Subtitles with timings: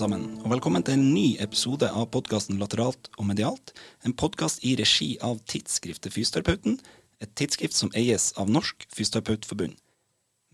[0.00, 3.72] sammen, og velkommen til en ny episode av podkasten Lateralt og medialt.
[4.06, 6.78] En podkast i regi av tidsskriftet Fysioterapeuten,
[7.20, 9.74] et tidsskrift som eies av Norsk Fysioterapeutforbund.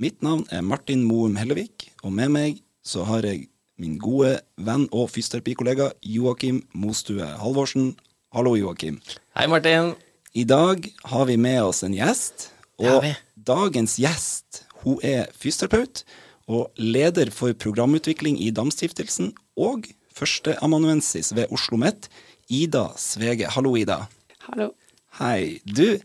[0.02, 3.46] Mitt navn er Martin Moum Hellevik, og med meg så har jeg
[3.78, 7.92] min gode venn og fysioterapikollega Joakim Mostue Halvorsen.
[8.34, 8.98] Hallo, Joakim.
[9.38, 9.94] Hei, Martin.
[10.34, 12.50] I dag har vi med oss en gjest,
[12.82, 13.06] og
[13.38, 16.02] dagens gjest hun er fysioterapeut
[16.46, 22.08] og leder for programutvikling i Damstiftelsen og førsteamanuensis ved Oslo OsloMet,
[22.48, 23.50] Ida Svege.
[23.50, 24.06] Hallo, Ida.
[24.46, 24.70] Hallo.
[25.18, 25.58] Hei.
[25.64, 25.98] Du,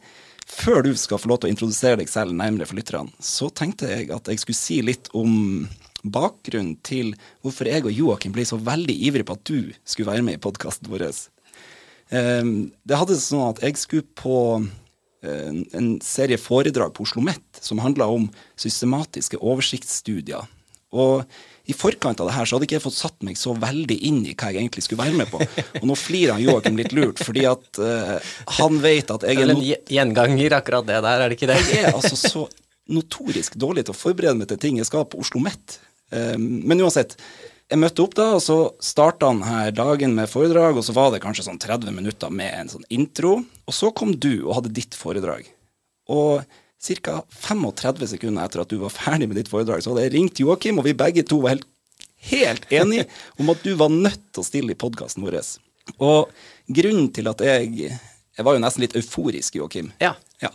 [0.47, 3.91] før du skal få lov til å introdusere deg selv nærmere for lytterne, så tenkte
[3.91, 5.67] jeg at jeg skulle si litt om
[6.01, 7.13] bakgrunnen til
[7.45, 10.41] hvorfor jeg og Joakim ble så veldig ivrige på at du skulle være med i
[10.41, 11.05] podkasten vår.
[12.09, 14.39] Um, det hadde sånn at jeg skulle på
[15.21, 18.25] en serie foredrag på Oslo OsloMet som handla om
[18.57, 20.47] systematiske oversiktsstudier.
[20.91, 21.23] Og
[21.69, 24.23] i forkant av det her så hadde ikke jeg fått satt meg så veldig inn
[24.25, 25.39] i hva jeg egentlig skulle være med på.
[25.79, 28.17] Og nå flirer han Joakim litt lurt, fordi at uh,
[28.57, 31.61] han vet at jeg er vel en gjenganger, akkurat det der, er det ikke det?
[31.69, 32.47] jeg er altså så
[32.91, 35.77] notorisk dårlig til å forberede meg til ting jeg skal på Oslo OsloMet.
[36.11, 37.15] Um, men uansett,
[37.71, 41.13] jeg møtte opp da, og så starta han her dagen med foredrag, og så var
[41.13, 43.37] det kanskje sånn 30 minutter med en sånn intro.
[43.63, 45.47] Og så kom du og hadde ditt foredrag.
[46.11, 46.43] Og
[46.81, 47.21] ca.
[47.45, 50.81] 35 sekunder etter at du var ferdig med ditt foredrag, så hadde jeg ringt Joakim,
[50.81, 51.67] og vi begge to var helt,
[52.31, 53.07] helt enige
[53.39, 55.39] om at du var nødt til å stille i podkasten vår.
[56.01, 56.31] Og
[56.67, 57.91] grunnen til at jeg
[58.31, 59.91] Jeg var jo nesten litt euforisk, Joakim.
[60.01, 60.49] Ja, Ja.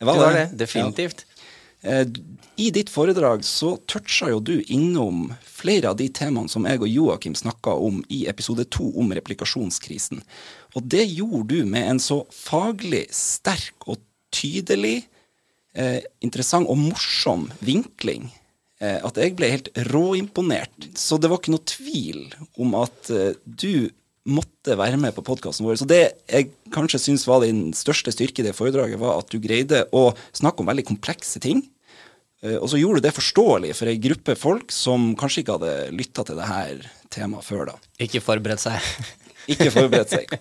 [0.00, 0.44] Jeg det var det.
[0.60, 1.24] Definitivt.
[1.24, 1.35] Eh,
[2.56, 6.88] I ditt foredrag så toucha jo du innom flere av de temaene som jeg og
[6.88, 10.22] Joakim snakka om i episode to om replikasjonskrisen.
[10.76, 14.00] Og det gjorde du med en så faglig sterk og
[14.34, 15.04] tydelig,
[15.76, 18.30] eh, interessant og morsom vinkling
[18.80, 20.90] eh, at jeg ble helt råimponert.
[20.96, 22.24] Så det var ikke noe tvil
[22.60, 23.88] om at eh, du
[24.26, 25.78] måtte være med på podkasten vår.
[25.78, 29.38] Så det jeg kanskje syns var din største styrke i det foredraget, var at du
[29.42, 31.62] greide å snakke om veldig komplekse ting.
[32.44, 35.76] Eh, Og så gjorde du det forståelig for ei gruppe folk som kanskje ikke hadde
[35.96, 37.78] lytta til det her temaet før da.
[38.02, 38.92] Ikke forberedt seg.
[39.52, 40.36] Ikke forberedt seg.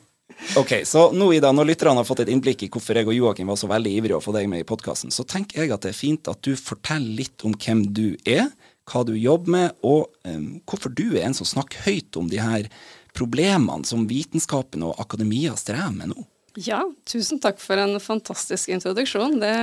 [0.59, 3.47] Ok, så nå Ida, når lytterne har fått et innblikk i hvorfor jeg og Joakim
[3.47, 5.93] var så veldig ivrige å få deg med i podkasten, så tenker jeg at det
[5.93, 8.49] er fint at du forteller litt om hvem du er,
[8.91, 12.41] hva du jobber med, og um, hvorfor du er en som snakker høyt om de
[12.41, 12.67] her
[13.15, 16.25] problemene som vitenskapen og akademia strever med nå.
[16.55, 19.39] Ja, tusen takk for en fantastisk introduksjon.
[19.41, 19.55] Det,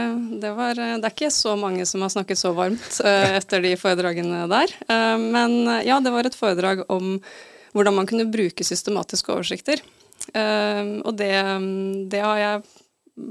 [0.42, 3.72] det, var, det er ikke så mange som har snakket så varmt eh, etter de
[3.80, 4.74] foredragene der.
[4.92, 7.16] Eh, men eh, ja, det var et foredrag om
[7.72, 9.80] hvordan man kunne bruke systematiske oversikter.
[10.36, 11.32] Eh, og det,
[12.12, 12.62] det har jeg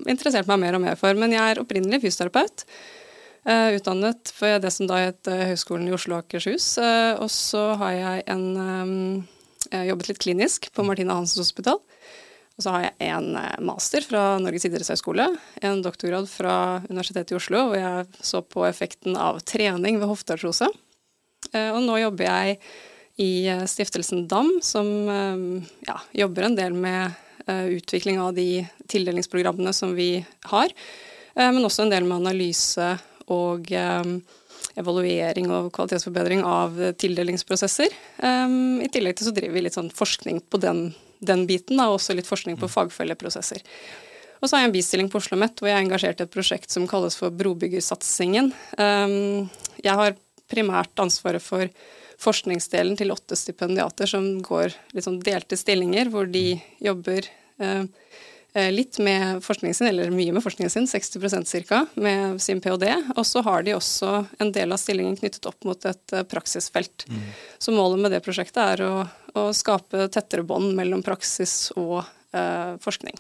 [0.09, 1.17] interessert meg mer og mer for.
[1.17, 2.66] Men jeg er opprinnelig fysioterapeut.
[3.41, 6.75] Uh, utdannet for det som da het uh, Høgskolen i Oslo og Akershus.
[6.77, 8.44] Uh, og så har jeg en,
[9.71, 11.79] eh, jobbet litt klinisk på Martina Hansens Hospital.
[12.61, 15.25] Og så har jeg en eh, master fra Norges idrettshøgskole,
[15.66, 16.53] en doktorgrad fra
[16.91, 20.69] Universitetet i Oslo, hvor jeg så på effekten av trening ved hofteartrose.
[21.50, 22.59] Eh, Og nå jobber jeg
[23.17, 24.85] i eh, stiftelsen DAM, som
[25.88, 27.17] ja, jobber en del med
[27.50, 28.61] utvikling av de
[28.94, 30.21] tildelingsprogrammene som vi
[30.51, 30.69] har,
[31.33, 32.85] men også en del med analyse
[33.33, 33.71] og
[34.77, 37.89] evaluering og kvalitetsforbedring av tildelingsprosesser.
[38.21, 41.99] I tillegg til så driver vi litt sånn forskning på den, den biten, da, og
[41.99, 43.61] også litt forskning på fagfelleprosesser.
[44.41, 46.33] Og så har jeg en bistilling på Oslo OsloMet hvor jeg er engasjert i et
[46.33, 48.49] prosjekt som kalles for Brobyggersatsingen.
[48.77, 49.51] Um,
[49.85, 50.17] jeg har
[50.51, 51.69] primært ansvaret for
[52.21, 57.85] forskningsdelen til åtte stipendiater som går litt sånn delte stillinger, hvor de jobber eh, eh,
[58.53, 62.89] litt med forskningen sin, eller mye med forskningen sin, 60% ca., med sin ph.d.
[63.16, 64.09] Og så har de også
[64.44, 67.06] en del av stillingen knyttet opp mot et praksisfelt.
[67.06, 67.06] praksisfelt.
[67.57, 68.94] Så målet med det prosjektet er å,
[69.38, 72.01] å skape tettere bånd mellom praksis og
[72.35, 73.17] eh, forskning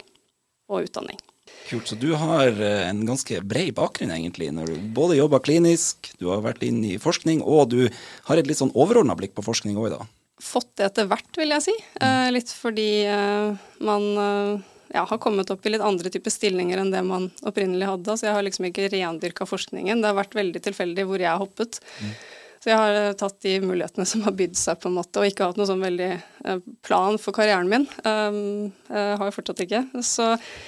[0.71, 1.19] og utdanning.
[1.67, 6.11] Kult, så du har eh, en ganske bred bakgrunn egentlig, når du både jobber klinisk,
[6.19, 7.85] du har vært inn i forskning, og du
[8.27, 10.09] har et litt sånn overordna blikk på forskning òg, dag.
[10.41, 11.75] Fått det etter hvert, vil jeg si.
[12.01, 16.81] Eh, litt fordi eh, man eh, ja, har kommet opp i litt andre typer stillinger
[16.81, 18.17] enn det man opprinnelig hadde.
[18.17, 20.03] Så jeg har liksom ikke rendyrka forskningen.
[20.03, 21.81] Det har vært veldig tilfeldig hvor jeg har hoppet.
[22.61, 25.25] Så jeg har eh, tatt de mulighetene som har bydd seg, på en måte, og
[25.25, 27.87] ikke hatt noen sånn veldig eh, plan for karrieren min.
[28.05, 29.81] Um, eh, har jeg fortsatt ikke.
[30.05, 30.27] Så,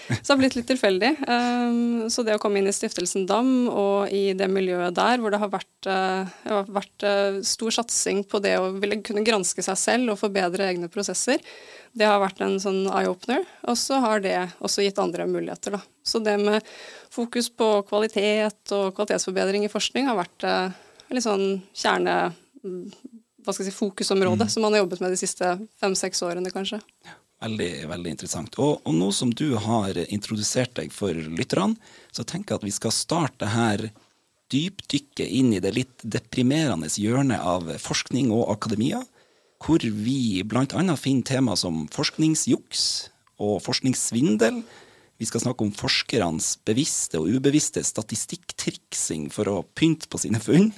[0.10, 1.12] så det har blitt litt tilfeldig.
[1.28, 5.36] Um, så det å komme inn i stiftelsen DAM og i det miljøet der hvor
[5.36, 9.26] det har vært, uh, det har vært uh, stor satsing på det å ville kunne
[9.28, 11.46] granske seg selv og forbedre egne prosesser,
[11.94, 13.44] det har vært en sånn eye-opener.
[13.70, 15.82] Og så har det også gitt andre muligheter, da.
[16.04, 16.66] Så det med
[17.14, 20.80] fokus på kvalitet og kvalitetsforbedring i forskning har vært eh,
[21.14, 21.62] litt sånn
[23.44, 25.50] hva skal jeg si, fokusområde som man har jobbet med de siste
[25.82, 26.80] fem-seks årene, kanskje.
[27.44, 28.56] Veldig, veldig interessant.
[28.64, 31.76] Og, og nå som du har introdusert deg for lytterne,
[32.16, 33.90] så tenker jeg at vi skal starte her
[34.54, 39.02] dypdykke inn i det litt deprimerende hjørnet av forskning og akademia,
[39.64, 40.96] hvor vi bl.a.
[41.00, 42.86] finner tema som forskningsjuks
[43.44, 44.62] og forskningssvindel.
[45.22, 50.72] Vi skal snakke om forskernes bevisste og ubevisste statistikktriksing for å pynte på sine funn.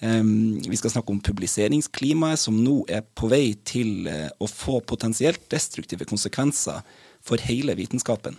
[0.00, 5.48] Vi skal snakke om publiseringsklimaet, som nå er på vei til uh, å få potensielt
[5.50, 6.84] destruktive konsekvenser
[7.26, 8.38] for hele vitenskapen.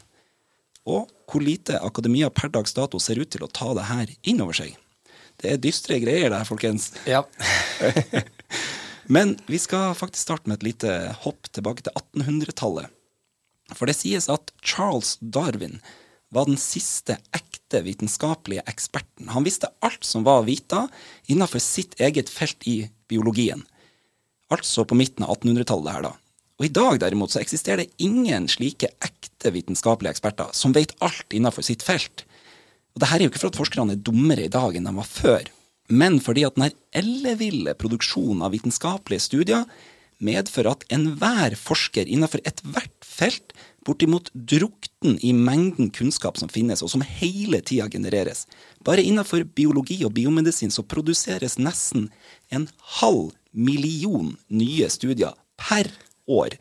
[0.88, 4.39] Og hvor lite akademia per dags dato ser ut til å ta det her inn
[4.42, 4.77] over seg.
[5.39, 6.94] Det er dystre greier, det her, folkens.
[7.07, 7.25] Ja.
[9.09, 12.94] Men vi skal faktisk starte med et lite hopp tilbake til 1800-tallet.
[13.73, 15.79] For det sies at Charles Darwin
[16.33, 19.31] var den siste ekte vitenskapelige eksperten.
[19.33, 20.85] Han visste alt som var å vite
[21.29, 23.65] innenfor sitt eget felt i biologien.
[24.53, 26.13] Altså på midten av 1800-tallet her, da.
[26.59, 31.33] Og i dag derimot så eksisterer det ingen slike ekte vitenskapelige eksperter som vet alt
[31.33, 32.25] innenfor sitt felt.
[32.94, 34.94] Og det her er jo ikke for at forskerne er dummere i dag enn de
[34.97, 35.50] var før,
[35.89, 39.65] men fordi at den elleville produksjonen av vitenskapelige studier
[40.24, 43.53] medfører at enhver forsker innenfor ethvert felt
[43.88, 48.45] bortimot drukten i mengden kunnskap som finnes, og som hele tida genereres.
[48.86, 52.09] Bare innenfor biologi og biomedisin så produseres nesten
[52.53, 52.68] en
[53.00, 55.89] halv million nye studier per
[56.30, 56.59] år.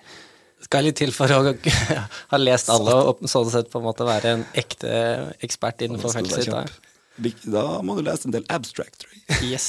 [0.65, 1.43] Skal litt til for å
[2.33, 4.93] ha lest alle og sånn sett på en måte være en ekte
[5.45, 6.88] ekspert innenfor feltet sitt.
[7.19, 7.67] Da.
[7.83, 9.53] Må du lese en del abstract, tror jeg.
[9.53, 9.69] Yes.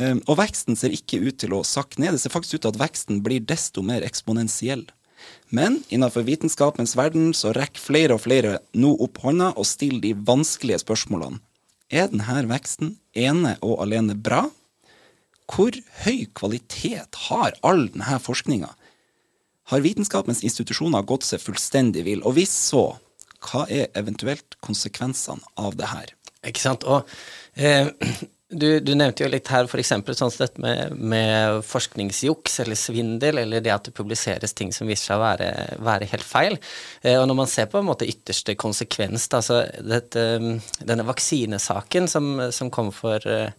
[0.00, 2.16] Um, og veksten ser ikke ut til å sakke ned.
[2.16, 4.86] Det ser faktisk ut til at veksten blir desto mer eksponentiell.
[5.54, 10.14] Men innenfor vitenskapens verden så rekker flere og flere nå opp hånda og stiller de
[10.26, 11.40] vanskelige spørsmålene.
[11.92, 14.48] Er denne veksten ene og alene bra?
[15.50, 18.70] Hvor høy kvalitet har all denne forskninga?
[19.70, 22.96] Har vitenskapens institusjoner gått seg fullstendig vill, og hvis så,
[23.44, 26.14] hva er eventuelt konsekvensene av det her?
[26.44, 26.84] Ikke sant.
[26.84, 27.08] Og
[27.56, 27.88] eh,
[28.54, 29.90] du, du, nevnte jo litt her f.eks.
[30.18, 35.10] sånn dette med, med, forskningsjuks eller svindel, eller det at det publiseres ting som viser
[35.10, 35.48] seg å være,
[35.84, 36.58] være helt feil.
[37.02, 40.26] Eh, og når man ser på en måte ytterste konsekvens, da, så dette,
[40.84, 43.50] denne vaksinesaken som, som kom for eh,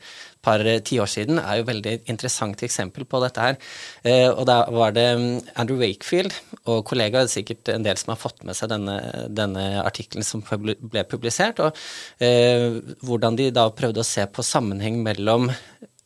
[0.45, 3.57] par eh, tiår siden, er jo veldig interessant eksempel på dette her.
[4.05, 5.27] Eh, og da var det mm,
[5.61, 8.99] Andrew Wakefield og kollegaer, sikkert en del som har fått med seg denne,
[9.33, 11.75] denne artikkelen som ble publisert, og
[12.23, 15.49] eh, hvordan de da prøvde å se på sammenheng mellom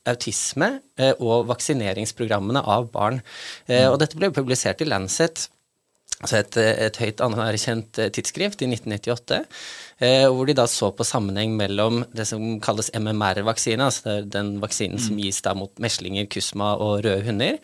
[0.09, 0.69] autisme
[1.19, 3.19] og vaksineringsprogrammene av barn.
[3.67, 5.49] Eh, og dette ble publisert i Lancet
[6.19, 9.69] altså et, et høyt anerkjent tidsskrift i 1998, eh,
[9.99, 15.05] hvor de da så på sammenheng mellom det som kalles MMR-vaksine, altså den vaksinen mm.
[15.05, 17.57] som gis da mot meslinger, kusma og røde hunder,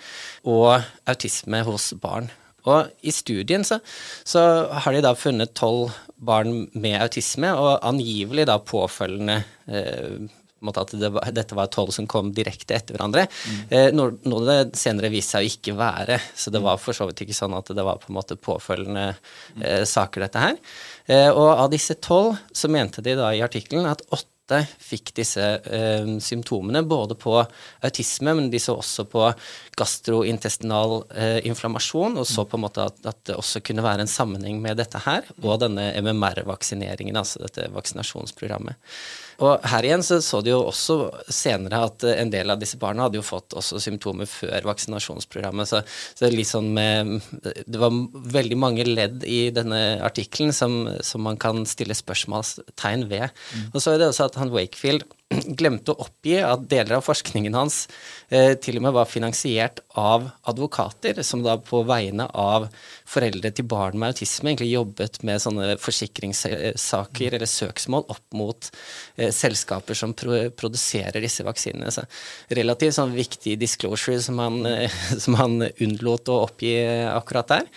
[0.44, 2.28] og autisme hos barn.
[2.66, 3.80] Og i studien så,
[4.26, 4.42] så
[4.74, 10.26] har de da funnet tolv barn med autisme, og angivelig da påfølgende eh,
[10.72, 13.28] at det var, dette var tolv som kom direkte etter hverandre.
[13.30, 13.64] Mm.
[13.70, 16.20] Eh, noe, noe det senere viste seg å ikke være.
[16.36, 19.08] Så det var for så vidt ikke sånn at det var på en måte påfølgende
[19.62, 20.62] eh, saker, dette her.
[21.06, 25.42] Eh, og av disse tolv så mente de da i artikkelen at åtte fikk disse
[25.42, 27.34] eh, symptomene, både på
[27.86, 29.26] autisme, men de så også på
[29.78, 34.12] gastrointestinal eh, inflammasjon, og så på en måte at, at, det også kunne være en
[34.12, 38.78] sammenheng med dette her, og denne MMR-vaksineringen, altså dette vaksinasjonsprogrammet.
[39.44, 40.98] Og her igjen så, så de jo også
[41.34, 45.70] senere at en del av disse barna hadde jo fått også symptomer før vaksinasjonsprogrammet.
[45.70, 45.82] Så,
[46.16, 47.96] så det, litt sånn med, det var
[48.38, 53.32] veldig mange ledd i denne artikkelen som, som, man kan stille spørsmålstegn ved.
[53.56, 53.70] Mm.
[53.74, 55.08] Og så er det også at han Wakefield
[55.60, 57.86] glemte å oppgi at deler av forskningen hans
[58.30, 62.68] eh, til og med var finansiert av advokater, som da på vegne av
[63.10, 68.70] foreldre til barn med autisme egentlig jobbet med sånne forsikringssaker eller søksmål opp mot
[69.18, 71.94] eh, selskaper som pro produserer disse vaksinene.
[71.94, 72.06] Så
[72.54, 76.78] relativt sånn viktig disclosure som han, eh, som han unnlot å oppgi
[77.10, 77.68] akkurat der.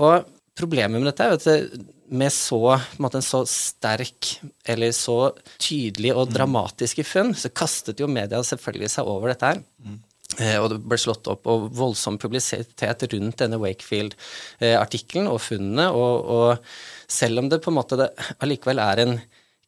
[0.00, 4.34] Og problemet med dette er jo at med så, en, så sterk
[4.68, 9.64] eller så tydelig og dramatiske funn, så kastet jo media selvfølgelig seg over dette her.
[9.84, 9.98] Mm.
[10.36, 15.88] Eh, og det ble slått opp og voldsom publisitet rundt denne Wakefield-artikkelen og funnene.
[15.96, 16.70] Og, og,
[17.08, 18.10] selv om det på en måte
[18.44, 19.14] allikevel er en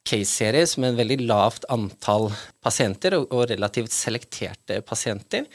[0.07, 2.31] case-serie med en veldig lavt antall
[2.65, 5.47] pasienter, og, og relativt selekterte pasienter,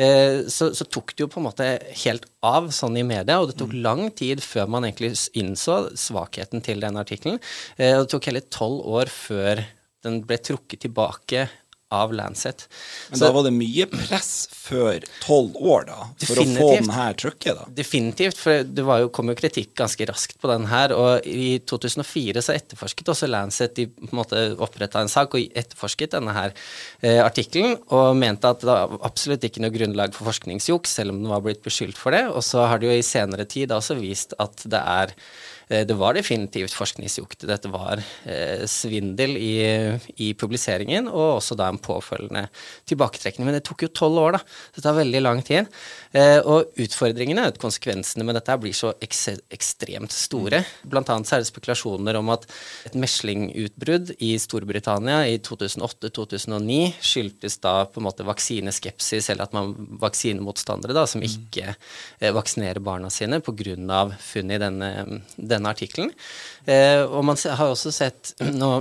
[0.00, 1.68] eh, så, så, tok det jo på en måte
[2.04, 3.80] helt av sånn i media, og det tok mm.
[3.84, 7.40] lang tid før man egentlig innså svakheten til den artikkelen.
[7.76, 9.64] Eh, og det tok hele tolv år før
[10.04, 11.48] den ble trukket tilbake
[11.90, 12.68] av Lancet.
[13.10, 16.92] Men så, da var det mye press før tolv år, da, for å få den
[16.94, 17.58] her trykket?
[17.58, 17.66] da?
[17.80, 20.94] Definitivt, for det jo, kom jo kritikk ganske raskt på den her.
[20.94, 25.58] Og i 2004 så etterforsket også Lancet De på en måte oppretta en sak og
[25.58, 26.54] etterforsket denne her
[27.02, 31.22] eh, artikkelen, og mente at det var absolutt ikke noe grunnlag for forskningsjuks, selv om
[31.24, 32.28] den var blitt beskyldt for det.
[32.30, 35.18] Og så har det jo i senere tid også vist at det er
[35.70, 37.44] det var definitivt forskningsjukt.
[37.46, 39.54] Dette var eh, svindel i,
[40.16, 42.48] i, publiseringen, og også da en påfølgende
[42.90, 43.46] tilbaketrekning.
[43.46, 44.40] Men det tok jo tolv år, da.
[44.74, 45.70] Det tar veldig lang tid.
[46.10, 50.64] Eh, og utfordringene konsekvensene med dette blir så ekstremt store.
[50.82, 52.48] Blant annet så er det spekulasjoner om at
[52.88, 59.74] et meslingutbrudd i Storbritannia i 2008-2009 skyldtes da på en måte vaksineskepsis, eller at man
[60.02, 64.00] vaksinemotstandere da, som ikke eh, vaksinerer barna sine pga.
[64.18, 66.14] funnet i denne, denne denne artikkelen.
[66.66, 68.80] Eh, og man har også sett nå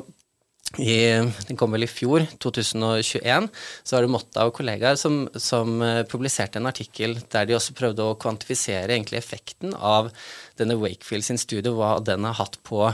[0.77, 1.17] i,
[1.48, 3.48] den kom vel i fjor, 2021,
[3.81, 7.74] så var det Motta og kollegaer som, som, eh, publiserte en artikkel der de også
[7.77, 10.12] prøvde å kvantifisere egentlig effekten av
[10.62, 12.86] denne Wakefield sin studie, hva den har hatt på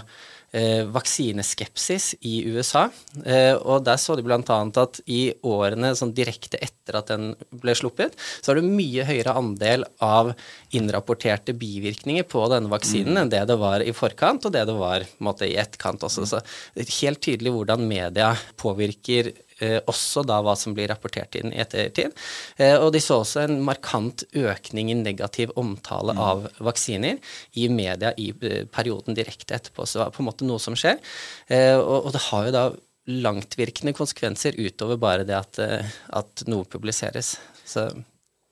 [0.87, 2.85] vaksineskepsis i USA.
[3.25, 4.39] Eh, og der så de bl.a.
[4.39, 9.35] at i årene sånn direkte etter at den ble sluppet, så er det mye høyere
[9.35, 10.31] andel av
[10.75, 13.21] innrapporterte bivirkninger på denne vaksinen mm.
[13.23, 16.27] enn det det var i forkant, og det det var måte, i etterkant også.
[16.29, 16.41] Så
[16.75, 18.31] det er helt tydelig hvordan media
[18.61, 22.15] påvirker eh, også da hva som blir rapportert inn i ettertid.
[22.57, 26.23] Eh, og de så også en markant økning i negativ omtale mm.
[26.29, 27.21] av vaksiner
[27.59, 29.85] i media i eh, perioden direkte etterpå.
[29.85, 30.99] Så det var på en måte noe som skjer.
[31.47, 32.65] Eh, og, det har jo da
[33.05, 37.35] langtvirkende konsekvenser utover bare det at, eh, at noe publiseres.
[37.65, 37.89] Så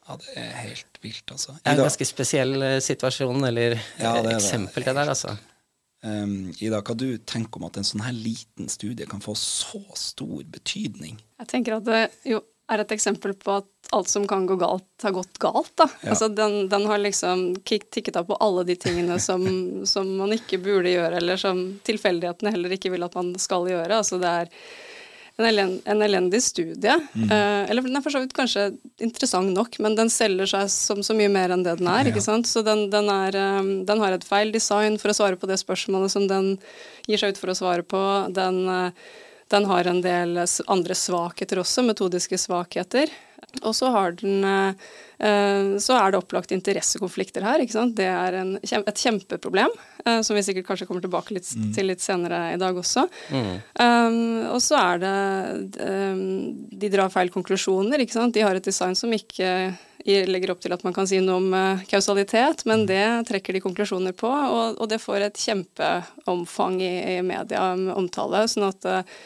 [0.03, 1.55] ja, det er helt vilt, altså.
[1.55, 5.36] Det er en ganske spesiell eh, situasjon, eller ja, det eksempel, det der, altså.
[6.03, 9.79] Um, Ida, hva du tenker om at en sånn her liten studie kan få så
[9.95, 11.22] stor betydning?
[11.39, 12.41] Jeg tenker at det jo
[12.72, 15.72] er et eksempel på at alt som kan gå galt, har gått galt.
[15.79, 15.88] da.
[16.01, 16.13] Ja.
[16.13, 19.43] Altså den, den, har liksom tikket av på alle de tingene som,
[19.86, 24.00] som, man ikke burde gjøre, eller som tilfeldighetene heller ikke vil at man skal gjøre.
[24.00, 24.51] Altså det er
[25.37, 26.93] en, elend, en elendig studie.
[27.13, 27.25] Mm.
[27.31, 28.67] Uh, eller den er for så vidt kanskje
[29.01, 32.05] interessant nok, men den selger seg som så mye mer enn det den er.
[32.05, 32.13] Ja.
[32.13, 32.49] ikke sant?
[32.49, 35.57] Så den, den, er, um, den, har et feil design for å svare på det
[35.61, 36.53] spørsmålet som den
[37.09, 38.03] gir seg ut for å svare på.
[38.35, 39.21] Den, uh,
[39.53, 43.11] den har en del andre svakheter også, metodiske svakheter.
[43.63, 47.63] Og så har den uh, Så er det opplagt interessekonflikter her.
[47.63, 47.95] ikke sant?
[47.95, 49.71] Det er en, et kjempeproblem.
[50.05, 51.69] Eh, som vi sikkert kanskje kommer tilbake litt, mm.
[51.75, 53.05] til litt senere i dag også.
[53.31, 53.53] Mm.
[53.79, 54.17] Um,
[54.51, 55.13] og så er det
[55.79, 56.25] um,
[56.67, 58.35] De drar feil konklusjoner, ikke sant.
[58.35, 59.47] De har et design som ikke
[60.03, 62.88] legger opp til at man kan si noe om kausalitet, men mm.
[62.89, 68.43] det trekker de konklusjoner på, og, og det får et kjempeomfang i, i media omtale.
[68.51, 69.21] sånn at uh,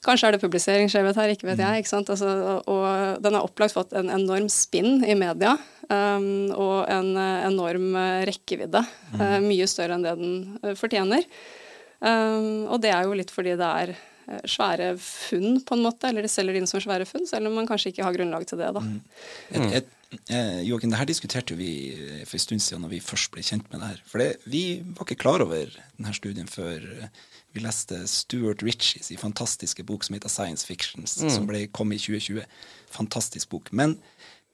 [0.00, 1.82] Kanskje er det publiseringsskjevhet her, ikke vet jeg.
[1.82, 2.08] ikke sant?
[2.12, 5.58] Altså, og den har opplagt fått en enorm spinn i media.
[5.90, 8.80] Um, og en uh, enorm uh, rekkevidde.
[9.10, 9.20] Mm.
[9.20, 11.26] Uh, mye større enn det den fortjener.
[11.98, 13.92] Um, og det er jo litt fordi det er
[14.48, 16.08] svære funn, på en måte.
[16.08, 18.46] Eller de selger det inn som svære funn, selv om man kanskje ikke har grunnlag
[18.48, 18.84] til det, da.
[18.86, 19.00] Mm.
[19.50, 21.72] Et, et, eh, Joakim, det her diskuterte vi
[22.22, 24.04] for en stund siden når vi først ble kjent med det her.
[24.08, 24.64] For det, vi
[24.94, 26.86] var ikke klar over denne studien før
[27.52, 31.30] vi leste Stuart Ritchies fantastiske bok som heter Science Fictions, mm.
[31.30, 32.44] som ble, kom i 2020.
[32.90, 33.72] Fantastisk bok.
[33.72, 33.98] Men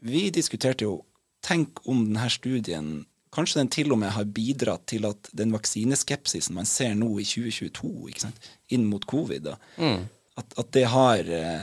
[0.00, 1.02] vi diskuterte jo
[1.46, 3.04] Tenk om denne studien
[3.36, 7.26] Kanskje den til og med har bidratt til at den vaksineskepsisen man ser nå i
[7.28, 8.30] 2022,
[8.72, 10.06] inn mot covid, da, mm
[10.36, 11.62] at, at, det har eh,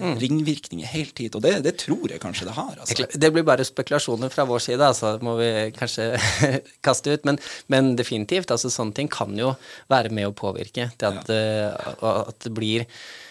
[0.00, 0.14] mm.
[0.22, 1.36] ringvirkninger helt hit.
[1.36, 2.72] Og det, det, tror jeg kanskje det har.
[2.80, 3.06] Altså.
[3.12, 6.10] Det blir bare spekulasjoner fra vår side, altså må vi kanskje
[6.86, 7.28] kaste ut.
[7.28, 7.40] Men,
[7.72, 9.52] men, definitivt, altså sånne ting kan jo
[9.92, 10.88] være med å påvirke.
[10.96, 11.68] At, ja.
[12.00, 12.88] uh, at det blir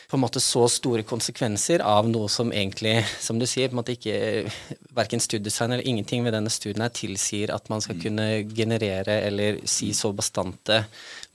[0.08, 3.82] på en måte så store konsekvenser av noe som egentlig, som du sier, på en
[3.82, 4.16] måte ikke
[4.98, 8.04] Verken studiedesign eller ingenting ved denne studien her tilsier at man skal mm.
[8.06, 10.80] kunne generere eller si så bastante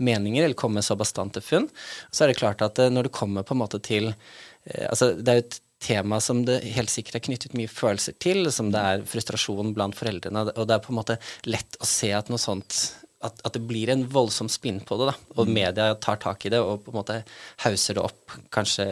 [0.03, 1.69] meninger eller komme med så bastante funn.
[2.11, 5.13] Så er det klart at eh, når det kommer på en måte til eh, Altså,
[5.15, 8.71] det er jo et tema som det helt sikkert er knyttet mye følelser til, som
[8.73, 11.19] det er frustrasjon blant foreldrene, og det er på en måte
[11.51, 12.79] lett å se at noe sånt
[13.23, 15.15] at, at, det blir en voldsom spinn på det, da.
[15.37, 15.55] Og mm.
[15.55, 17.21] media tar tak i det og på en måte
[17.65, 18.87] hauser det opp kanskje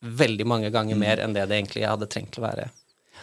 [0.00, 1.02] veldig mange ganger mm.
[1.02, 2.68] mer enn det det egentlig hadde trengt å være.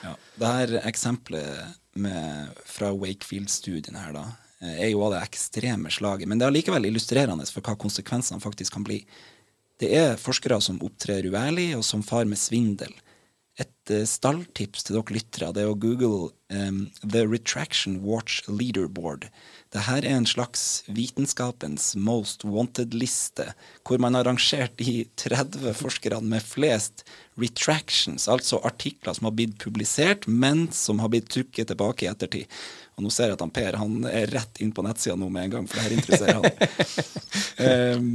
[0.04, 4.26] Ja, det her eksempelet med, fra Wakefield-studien her, da,
[4.62, 6.30] er jo av det ekstreme slaget.
[6.30, 9.02] Men det er allikevel illustrerende for hva konsekvensene faktisk kan bli.
[9.78, 12.94] Det er forskere som opptrer uærlig, og som far med svindel.
[13.88, 15.52] Et uh, stalltips til dere lyttere.
[15.56, 19.30] Det er å google um, The Retraction Watch Leaderboard.
[19.74, 23.50] Dette er en slags vitenskapens most wanted-liste,
[23.88, 27.04] hvor man har rangert de 30 forskerne med flest
[27.38, 32.48] retractions, altså artikler som har blitt publisert, men som har blitt trukket tilbake i ettertid.
[32.98, 35.48] Og nå ser jeg at han Per han er rett inn på nettsida nå med
[35.50, 38.00] en gang, for det her interesserer han.
[38.00, 38.08] um,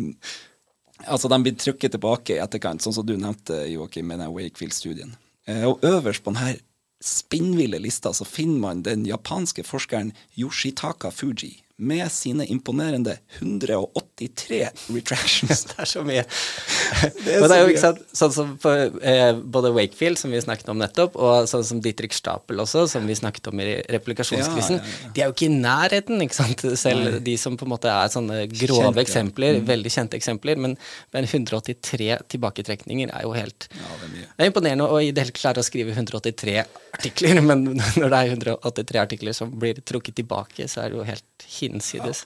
[1.13, 5.15] altså, de blir trykket tilbake i etterkant, sånn som du nevnte, Joakim, med den Wakefield-studien.
[5.49, 6.61] Uh, og øverst på denne
[7.03, 14.61] spinnville lista så finner man den japanske forskeren Yoshitaka Fuji med sine imponerende 183
[14.95, 15.65] retractions.
[15.71, 16.23] det er så mye.
[17.25, 20.43] det er, det er jo ikke sant, sånn som på, eh, både Wakefield, som vi
[20.43, 24.79] snakket om nettopp, og sånn som Dietrich Stapel også, som vi snakket om i replikasjonskrisen,
[24.79, 25.13] ja, ja, ja.
[25.17, 26.67] de er jo ikke i nærheten, ikke sant.
[26.79, 27.23] Selv Nei.
[27.27, 29.07] de som på en måte er sånne grove kjente.
[29.07, 29.67] eksempler, mm.
[29.73, 30.79] veldig kjente eksempler, men,
[31.15, 35.35] men 183 tilbaketrekninger er jo helt det er, det er imponerende å i det hele
[35.37, 40.69] klare å skrive 183 artikler, men når det er 183 artikler som blir trukket tilbake,
[40.71, 41.72] så er det jo helt hinsides.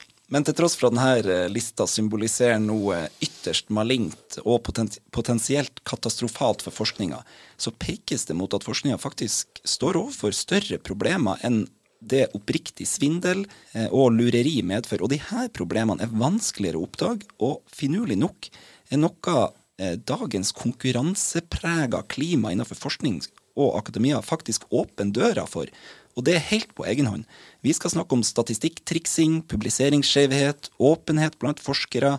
[0.02, 0.12] Ja.
[0.34, 4.66] Men til tross for at denne eh, lista symboliserer noe ytterst malignt og
[5.14, 7.20] potensielt katastrofalt for forskninga,
[7.56, 11.64] så pekes det mot at forskninga faktisk står overfor større problemer enn
[12.00, 15.06] det oppriktig svindel eh, og lureri medfører.
[15.06, 18.50] Og de her problemene er vanskeligere å oppdage, og finurlig nok
[18.90, 19.36] er noe
[19.78, 23.22] eh, dagens konkurranseprega klima innenfor forskning
[23.56, 25.70] og akademia faktisk åpen døra for.
[26.16, 27.24] Og det er helt på egen hånd.
[27.66, 32.12] Vi skal snakke om statistikktriksing, publiseringsskjevhet, åpenhet blant forskere,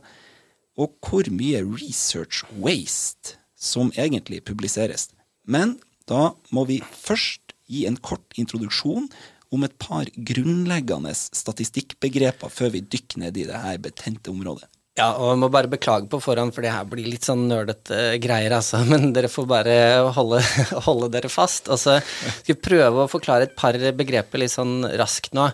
[0.75, 5.07] og hvor mye research waste som egentlig publiseres.
[5.47, 5.77] Men
[6.09, 9.07] da må vi først gi en kort introduksjon
[9.55, 14.67] om et par grunnleggende statistikkbegreper før vi dykker ned i dette betente området.
[14.97, 18.15] Ja, og jeg må bare beklage på forhånd, for det her blir litt sånn nerdete
[18.21, 18.79] greier, altså.
[18.91, 19.75] Men dere får bare
[20.15, 20.39] holde,
[20.87, 21.69] holde dere fast.
[21.69, 25.45] Og Altså, skal vi prøve å forklare et par begreper litt sånn raskt nå.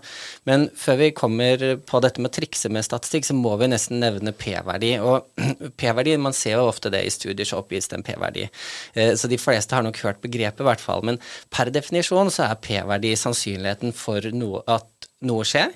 [0.47, 3.99] Men før vi kommer på dette med å trikse med statistikk, så må vi nesten
[3.99, 4.93] nevne p-verdi.
[5.03, 5.27] Og
[5.81, 8.47] p-verdi, man ser jo ofte det i studier, så oppgis det en p-verdi.
[8.95, 11.03] Eh, så de fleste har nok hørt begrepet, i hvert fall.
[11.03, 11.19] Men
[11.51, 14.87] per definisjon så er p-verdi sannsynligheten for noe at
[15.27, 15.73] noe skjer.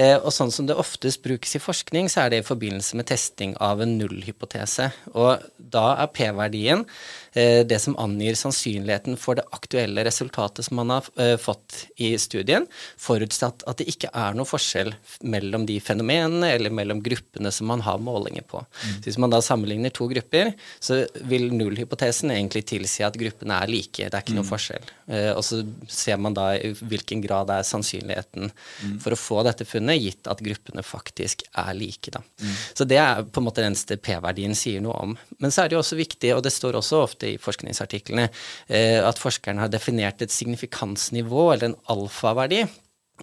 [0.00, 3.08] Eh, og sånn som det oftest brukes i forskning, så er det i forbindelse med
[3.10, 4.90] testing av en nullhypotese.
[5.14, 6.86] Og da er p-verdien
[7.32, 12.66] det som angir sannsynligheten for det aktuelle resultatet som man har eh, fått i studien,
[12.98, 14.92] forutsatt at det ikke er noe forskjell
[15.30, 18.62] mellom de fenomenene eller mellom gruppene som man har målinger på.
[18.62, 18.96] Mm.
[18.96, 23.70] Så hvis man da sammenligner to grupper, så vil nullhypotesen egentlig tilsi at gruppene er
[23.70, 24.50] like, det er ikke noe mm.
[24.50, 24.90] forskjell.
[25.10, 28.98] Eh, og så ser man da i hvilken grad er sannsynligheten mm.
[29.02, 32.12] for å få dette funnet, gitt at gruppene faktisk er like.
[32.14, 32.22] Da.
[32.42, 32.54] Mm.
[32.74, 35.16] Så det er på en måte den eneste p-verdien sier noe om.
[35.38, 38.28] Men så er det jo også viktig, og det står også ofte ofte i forskningsartiklene,
[38.68, 42.64] eh, at forskerne har definert et signifikansnivå, eller en alfaverdi.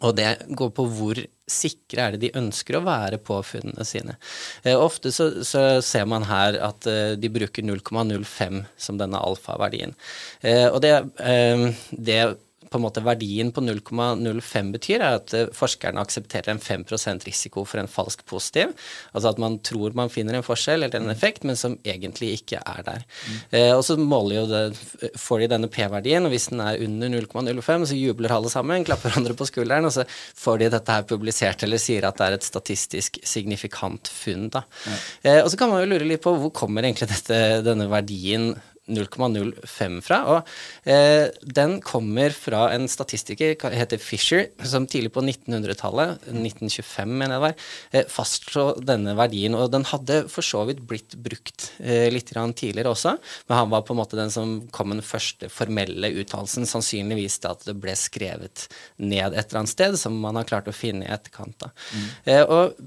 [0.03, 1.17] Og det går på hvor
[1.49, 4.17] sikre er det de ønsker å være på funnene sine.
[4.63, 9.95] Eh, ofte så, så, ser man her at eh, de bruker 0,05 som denne alfaverdien.
[10.41, 12.37] Eh, og det, eh, det
[12.69, 17.63] på en måte verdien på 0,05 betyr, er at eh, forskerne aksepterer en 5% risiko
[17.67, 18.73] for en falsk positiv.
[19.13, 22.61] Altså at man tror man finner en forskjell eller en effekt, men som egentlig ikke
[22.61, 23.05] er der.
[23.07, 23.39] Mm.
[23.59, 27.13] Eh, og så måler jo det, får de denne P-verdien, og hvis den er under
[27.17, 31.07] 0,05, så jubler alle sammen, klapper hverandre på skulderen, og så får de dette her
[31.09, 34.49] publisert eller sier at det er et statistisk signifikant funn.
[34.53, 34.63] da.
[34.85, 34.97] Mm.
[35.23, 38.51] Eh, og så kan man jo lure litt på hvor kommer egentlig dette, denne verdien
[38.87, 40.19] 0,05 fra.
[40.31, 47.35] Og eh, den kommer fra en statistiker, heter Fisher, som tidlig på 1900-tallet, 1925 mener
[47.35, 49.57] jeg det var, eh, fastslo denne verdien.
[49.57, 53.15] Og den hadde for så vidt blitt brukt eh, litt tidligere også,
[53.47, 57.39] men han var på en måte den som kom med den første formelle uttalelsen, sannsynligvis
[57.47, 61.07] at det ble skrevet ned et eller annet sted, som man har klart å finne
[61.07, 61.67] i etterkant.
[61.67, 62.07] Mm.
[62.29, 62.77] Eh, og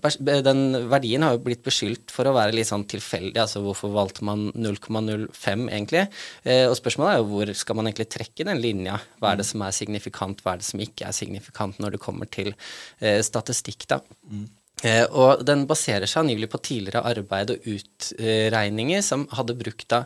[0.46, 4.26] den verdien har jo blitt beskyldt for å være litt sånn tilfeldig, altså hvorfor valgte
[4.26, 5.89] man 0,05 egentlig?
[5.90, 6.06] Egentlig.
[6.44, 8.98] Eh, og spørsmålet er jo hvor skal man egentlig trekke den linja?
[9.18, 12.00] Hva er det som er signifikant, hva er det som ikke er signifikant når det
[12.00, 12.54] kommer til
[13.00, 14.00] eh, statistikk, da?
[14.30, 14.48] Mm.
[14.86, 20.02] Eh, og den baserer seg angivelig på tidligere arbeid og utregninger som hadde brukt da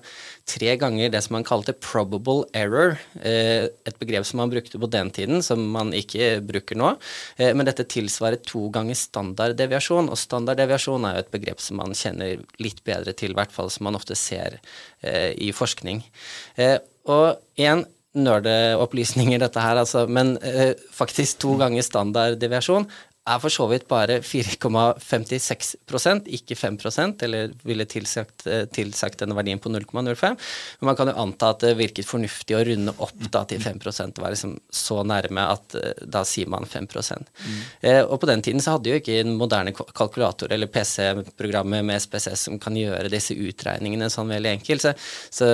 [0.51, 4.91] tre ganger det som man kalte probable error, eh, et begrep som man brukte på
[4.91, 6.95] den tiden, som man ikke bruker nå.
[7.39, 11.95] Eh, men dette tilsvarer to ganger standarddeviasjon, og standarddeviasjon er jo et begrep som man
[11.95, 14.59] kjenner litt bedre til, i hvert fall som man ofte ser
[15.05, 16.01] i forskning.
[17.13, 17.27] Og
[17.61, 17.83] en
[18.15, 20.35] nerdeopplysninger, dette her, altså, men
[20.95, 22.87] faktisk to ganger standarddeviasjon
[23.25, 29.59] er for så vidt bare 4,56% ikke 5% eller ville tilsagt, eh, tilsagt denne verdien
[29.59, 30.37] på 0,05.
[30.81, 34.19] Men man kan jo anta at det virket fornuftig å runde opp da til 5%
[34.19, 37.25] og være liksom så nærme at eh, da sier man 5 mm.
[37.81, 42.03] eh, Og på den tiden så hadde jo ikke en moderne kalkulator eller PC-programmet med
[42.05, 44.85] SPSS som kan gjøre disse utregningene sånn veldig enkelt.
[44.85, 44.93] Så,
[45.33, 45.47] så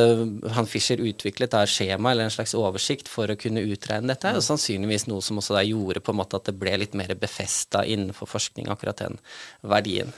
[0.56, 4.42] han Fischer utviklet da skjema eller en slags oversikt for å kunne utregne dette, og
[4.42, 7.14] sannsynligvis noe som også da gjorde på en måte at det ble litt mer
[7.60, 9.18] befesta innenfor forskning, akkurat den
[9.62, 10.12] verdien.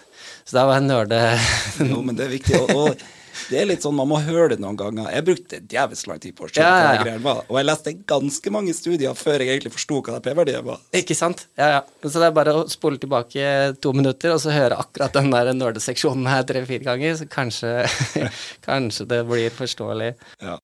[0.44, 1.38] Så da var jeg nerde...
[1.90, 2.61] jo, men det er viktig.
[2.61, 3.02] Og, og,
[3.48, 5.09] det er litt sånn, man må høre det noen ganger.
[5.11, 7.18] Jeg brukte djevelsk lang tid på å skjønne ja, ja, ja.
[7.18, 10.83] hva og jeg leste ganske mange studier før jeg egentlig forsto hva P-verdien var.
[10.94, 11.46] Ikke sant.
[11.57, 11.81] Ja, ja.
[12.05, 13.46] Så det er bare å spole tilbake
[13.83, 17.72] to minutter, og så høre akkurat den der nerdeseksjonen her tre-fire ganger, så kanskje,
[18.68, 20.12] kanskje det blir forståelig.
[20.44, 20.59] Ja.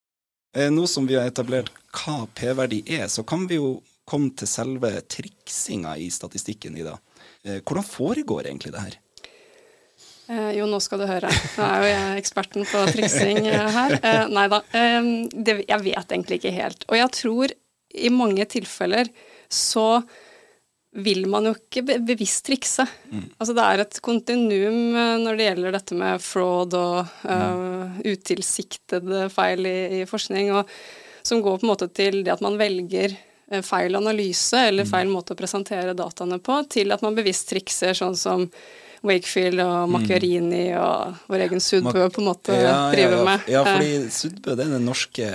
[0.57, 4.49] Eh, nå som vi har etablert hva p-verdi er, så kan vi jo komme til
[4.51, 6.97] selve triksinga i statistikken, Ida.
[7.44, 8.97] Eh, hvordan foregår egentlig det her?
[10.29, 11.33] Eh, jo, nå skal du høre.
[11.57, 13.99] Nå er jo jeg eksperten på triksing eh, her.
[14.33, 14.62] Nei da.
[14.75, 16.88] Jeg vet egentlig ikke helt.
[16.88, 17.55] Og jeg tror
[17.99, 19.09] i mange tilfeller
[19.49, 20.03] så
[20.99, 22.85] vil man jo ikke bevisst trikse.
[23.12, 23.29] Mm.
[23.37, 29.68] Altså det er et kontinuum når det gjelder dette med fraud og uh, utilsiktede feil
[29.68, 30.73] i, i, forskning, og
[31.29, 33.14] som går på en måte til det at man velger
[33.65, 34.91] feil analyse eller mm.
[34.91, 38.45] feil måte å presentere dataene på, til at man bevisst trikser, sånn som
[39.07, 39.95] Wakefield og mm.
[39.95, 40.81] Macchiarini mm.
[40.83, 43.25] og vår egen Sudbø på en måte ja, driver ja, ja.
[43.29, 43.49] med.
[43.55, 45.31] Ja, fordi Sudbø det er den norske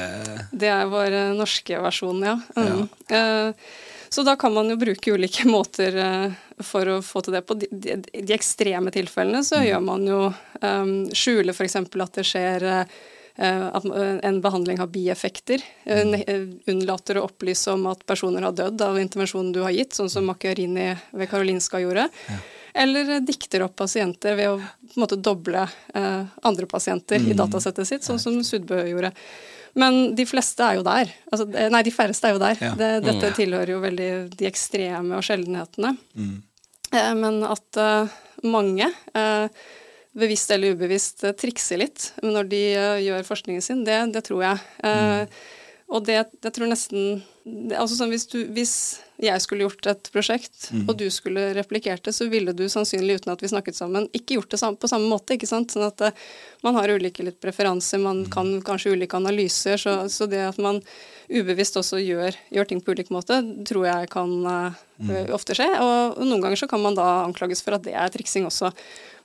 [0.52, 2.38] Det er vår norske versjon, ja.
[2.60, 2.86] Mm.
[3.14, 3.72] Uh,
[4.14, 7.46] så da kan man jo bruke ulike måter uh, for å få til det.
[7.48, 9.66] På de, de, de ekstreme tilfellene så mm.
[9.70, 10.22] gjør man jo
[10.60, 11.80] um, skjuler f.eks.
[11.80, 13.02] at det skjer uh,
[13.36, 15.64] at en behandling har bieffekter.
[15.90, 16.52] Mm.
[16.70, 20.28] Unnlater å opplyse om at personer har dødd av intervensjonen du har gitt, sånn som
[20.30, 22.06] Macchiarini ved Karolinska gjorde.
[22.30, 22.38] Ja.
[22.74, 27.28] Eller dikter opp pasienter ved å på en måte doble eh, andre pasienter mm.
[27.30, 29.14] i datasettet sitt, sånn som Sudbø gjorde.
[29.78, 31.12] Men de fleste er jo der.
[31.32, 32.58] Altså, nei, de færreste er jo der.
[32.62, 32.74] Ja.
[32.78, 33.38] Det, dette mm.
[33.38, 35.94] tilhører jo veldig de ekstreme og sjeldenhetene.
[36.18, 36.36] Mm.
[36.94, 37.82] Eh, men at
[38.44, 38.90] mange,
[40.14, 42.64] bevisst eller ubevisst, trikse trikser litt når de
[43.08, 44.64] gjør forskningen sin, det, det tror jeg.
[44.86, 45.34] Mm.
[45.94, 48.74] Og det, jeg tror nesten altså sånn hvis, du, hvis,
[49.24, 50.86] jeg skulle gjort et prosjekt, mm.
[50.88, 54.38] og du skulle replikert det, så ville du sannsynlig, uten at vi snakket sammen, ikke
[54.38, 55.36] gjort det på samme måte.
[55.36, 55.72] ikke sant?
[55.72, 56.24] Sånn at uh,
[56.66, 58.32] man har ulike litt preferanser, man mm.
[58.34, 60.82] kan kanskje ulike analyser, så, så, det at man
[61.32, 65.34] ubevisst også gjør, gjør, ting på ulik måte, tror jeg kan uh, mm.
[65.36, 65.70] ofte skje.
[65.84, 68.72] Og, noen ganger så kan man da anklages for at det er triksing også.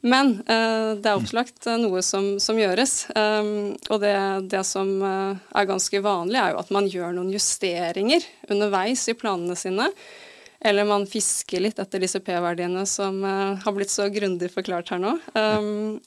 [0.06, 3.08] Men uh, det er opplagt uh, noe som, som gjøres.
[3.18, 4.14] Um, og det,
[4.52, 9.16] det som uh, er ganske vanlig, er jo at man gjør noen justeringer underveis i
[9.18, 9.88] planene sine.
[10.58, 15.12] Eller man fisker litt etter disse P-verdiene som har blitt så grundig forklart her nå.
[15.38, 16.00] Um,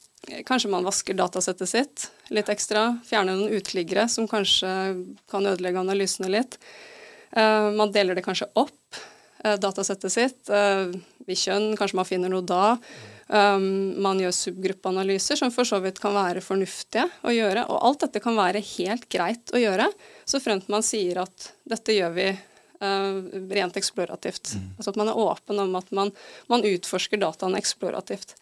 [0.44, 2.98] kanskje man vasker datasettet sitt litt ekstra.
[3.08, 4.68] Fjerner noen uteliggere som kanskje
[5.32, 6.60] kan ødelegge analysene litt.
[7.32, 8.76] man deler det kanskje opp,
[9.42, 10.52] datasettet sitt.
[10.52, 12.78] ved kjønn, kanskje man finner noe da.
[13.32, 17.64] Um, man gjør subgruppeanalyser, som for så vidt kan være fornuftige å gjøre.
[17.72, 19.88] Og alt dette kan være helt greit å gjøre,
[20.28, 23.22] så fremt man sier at dette gjør vi uh,
[23.56, 24.58] rent eksplorativt.
[24.58, 24.66] Mm.
[24.76, 26.12] Altså at man er åpen om at man,
[26.52, 28.36] man utforsker dataene eksplorativt.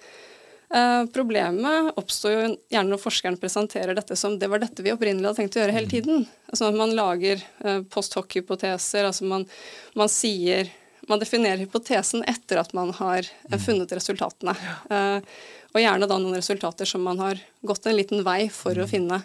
[0.73, 2.41] Uh, problemet oppstår jo
[2.73, 5.77] gjerne når forskeren presenterer dette som det var dette vi opprinnelig hadde tenkt å gjøre
[5.77, 5.93] hele mm.
[5.93, 6.27] tiden.
[6.49, 9.45] Altså at man lager uh, post hoc-hypoteser, altså man,
[9.93, 10.73] man sier
[11.09, 13.59] man definerer hypotesen etter at man har eh, mm.
[13.65, 14.55] funnet resultatene.
[14.91, 15.19] Uh,
[15.69, 18.83] og gjerne da noen resultater som man har gått en liten vei for mm.
[18.83, 19.21] å finne.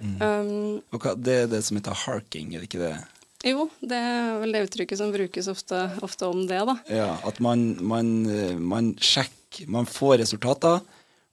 [0.00, 0.16] Mm.
[0.20, 2.94] Um, hva, Det er det som heter harking, er det ikke det?
[3.44, 6.76] Jo, det er vel det uttrykket som brukes ofte, ofte om det, da.
[6.92, 10.82] Ja, At man, man, eh, man sjekker, man får resultater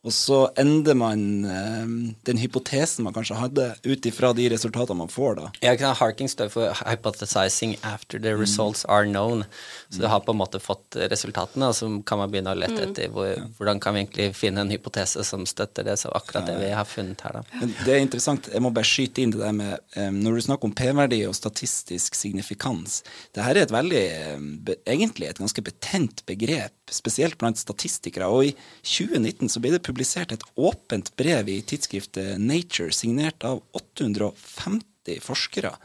[0.07, 1.87] og så ender man eh,
[2.29, 5.49] den hypotesen man kanskje hadde, ut ifra de resultatene man får, da.
[5.65, 8.91] Ja, Harking står for 'hypothesizing after the results mm.
[8.93, 9.43] are known'.
[9.89, 10.01] Så mm.
[10.01, 12.85] du har på en måte fått resultatene, og så kan man begynne å lete mm.
[12.85, 13.43] etter hvor, ja.
[13.59, 15.97] hvordan kan vi egentlig finne en hypotese som støtter det.
[15.99, 17.59] Så akkurat det vi har funnet her, da.
[17.59, 18.47] Men det er interessant.
[18.53, 21.35] Jeg må bare skyte inn det der med um, Når du snakker om p-verdi og
[21.35, 23.01] statistisk signifikans,
[23.35, 24.05] det her er et veldig
[24.37, 24.49] um,
[24.87, 28.29] Egentlig et ganske betent begrep, spesielt blant statistikere.
[28.31, 33.61] Og i 2019 så ble det publisert et åpent brev i tidsskriftet Nature, signert av
[33.77, 35.75] 850 forskere,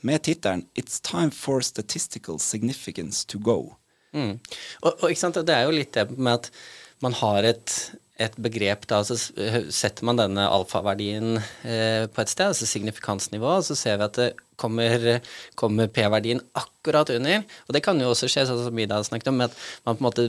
[0.00, 3.76] med tittelen 'It's time for statistical significance to go'.
[4.12, 4.40] Mm.
[4.82, 6.50] Og, og, Det er jo litt det med at
[7.00, 12.52] man har et et begrep, da, så setter man denne alfaverdien eh, på et sted,
[12.52, 14.28] altså signifikansnivå, så ser vi at det
[14.60, 15.06] kommer,
[15.56, 17.46] kommer P-verdien akkurat under.
[17.66, 19.56] Og det kan jo også skje, sånn som Ida snakket om, at
[19.88, 20.26] man på en måte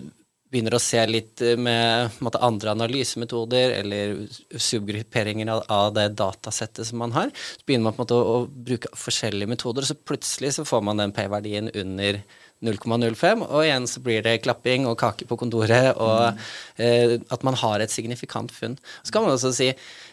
[0.52, 4.18] begynner å se litt med måte, andre analysemetoder eller
[4.52, 7.32] subgrupperinger av, det datasettet som man har.
[7.32, 10.68] Så begynner man på en måte å, å bruke forskjellige metoder, og så plutselig så
[10.68, 12.22] får man den P-verdien under
[12.62, 16.42] 0,05, og igjen så blir det klapping og kake på kontoret, og mm.
[16.86, 18.78] eh, at man har et signifikant funn.
[19.02, 19.72] Så kan man også si,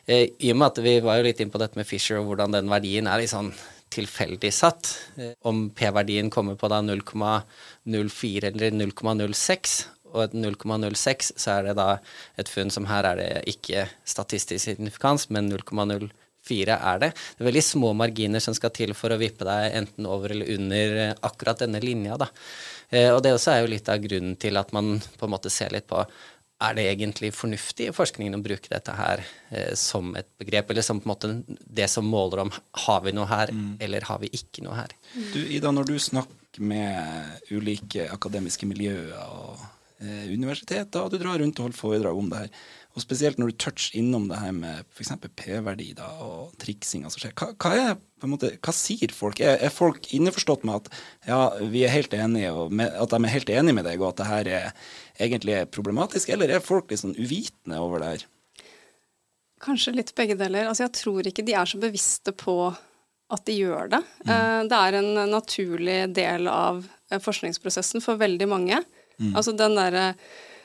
[0.08, 2.30] eh, i og med at vi var jo litt inn på dette med Fisher og
[2.30, 3.52] hvordan den verdien er litt sånn
[3.92, 9.76] tilfeldig satt, eh, om P-verdien kommer på da 0,04 eller 0,06,
[10.12, 11.88] og et 0,06, så er det da
[12.40, 17.12] et funn som her er det ikke statistisk signifikans, men 0,04 er det.
[17.12, 20.54] Det er veldig små marginer som skal til for å vippe deg enten over eller
[20.56, 22.18] under eh, akkurat denne linja.
[22.20, 22.30] Da.
[22.90, 25.52] Eh, og det også er jo litt av grunnen til at man på en måte
[25.52, 26.02] ser litt på
[26.58, 29.22] er det egentlig fornuftig i forskningen å bruke dette her
[29.54, 32.52] eh, som et begrep, eller som på en måte det som måler om
[32.86, 33.76] har vi noe her, mm.
[33.86, 34.94] eller har vi ikke noe her.
[35.34, 39.62] Du, Ida, når du snakker med ulike akademiske miljøer og
[40.02, 42.62] eh, universiteter, og du drar rundt og holder foredrag om det her,
[42.96, 45.12] og spesielt når du toucher innom det her med f.eks.
[45.38, 47.34] P-verdi og triksinga som skjer.
[47.38, 49.42] Hva, hva, er, måte, hva, sier folk?
[49.44, 50.90] Er, er, folk innforstått med at
[51.28, 51.38] ja,
[51.70, 54.22] vi er helt enige, og med, at de er helt enige med deg, og at
[54.22, 54.90] det her er,
[55.28, 58.26] egentlig er problematisk, eller er folk litt sånn uvitende over det her?
[59.62, 60.68] Kanskje litt begge deler.
[60.70, 62.60] Altså, jeg tror ikke de er så bevisste på
[63.28, 64.00] at de gjør det.
[64.24, 64.30] Mm.
[64.32, 66.80] Eh, det er en naturlig del av
[67.10, 68.80] eh, forskningsprosessen for veldig mange.
[69.18, 69.32] Mm.
[69.34, 70.06] Altså den derre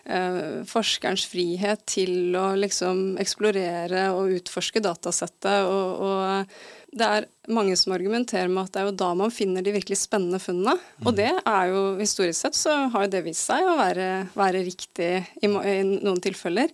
[0.05, 5.65] eh, forskerens frihet til å liksom eksplorere og utforske datasettet.
[5.67, 9.65] Og, og det er mange som argumenterer med at det er jo da man finner
[9.65, 10.75] de virkelig spennende funnene.
[10.77, 11.07] Mm.
[11.07, 14.63] Og det er jo historisk sett så har jo det vist seg å være, være
[14.67, 16.71] riktig i, i, noen tilfeller.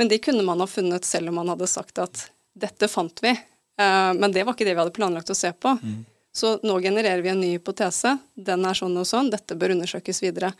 [0.00, 3.34] Men de kunne man ha funnet selv om man hadde sagt at dette fant vi.
[3.78, 5.76] Uh, men det var ikke det vi hadde planlagt å se på.
[5.78, 6.00] Mm.
[6.34, 8.16] Så nå genererer vi en ny hypotese.
[8.34, 9.30] Den er sånn og sånn.
[9.32, 10.52] Dette bør undersøkes videre.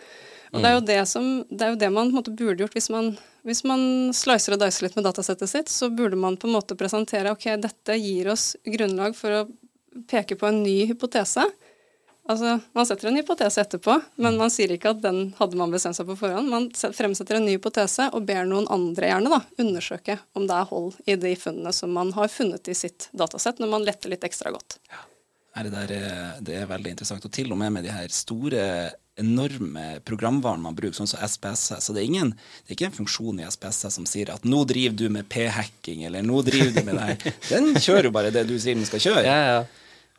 [0.52, 2.62] Og det er jo det, som, det, er jo det man på en måte burde
[2.64, 3.12] gjort hvis man,
[3.48, 3.80] hvis man
[4.16, 7.50] slicer og dicer litt med datasettet sitt, så burde man på en måte presentere ok,
[7.60, 9.46] dette gir oss grunnlag for å
[10.08, 11.44] peke på en ny hypotese.
[12.28, 15.96] Altså, Man setter en hypotese etterpå, men man sier ikke at den hadde man bestemt
[15.96, 16.50] seg på forhånd.
[16.52, 20.68] Man fremsetter en ny hypotese og ber noen andre gjerne da, undersøke om det er
[20.68, 24.28] hold i de funnene som man har funnet i sitt datasett, når man letter litt
[24.28, 24.76] ekstra godt.
[24.92, 25.04] Ja.
[25.58, 25.92] Det, der,
[26.44, 27.24] det er veldig interessant.
[27.26, 28.60] Og til og med med de her store
[29.18, 31.88] enorme programvaren man bruker, sånn som SPSS.
[31.88, 32.30] Så det er, ingen,
[32.64, 36.06] det er ikke en funksjon i SPSS som sier at 'nå driver du med p-hacking',
[36.06, 37.36] eller 'nå driver du med det her'.
[37.52, 39.26] Den kjører jo bare det du sier den skal kjøre.
[39.26, 39.60] Ja, ja.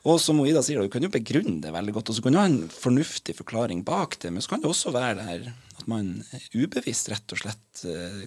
[0.08, 2.40] Og som Ida sier, du kan jo begrunne det veldig godt, og så kan du
[2.40, 4.32] ha en fornuftig forklaring bak det.
[4.32, 6.22] Men så kan det også være det her at man
[6.56, 8.22] ubevisst rett og slett uh,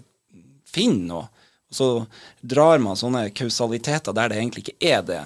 [0.69, 1.47] finner noe.
[1.73, 1.89] Og så
[2.45, 5.23] drar man sånne kausaliteter der det egentlig ikke er det.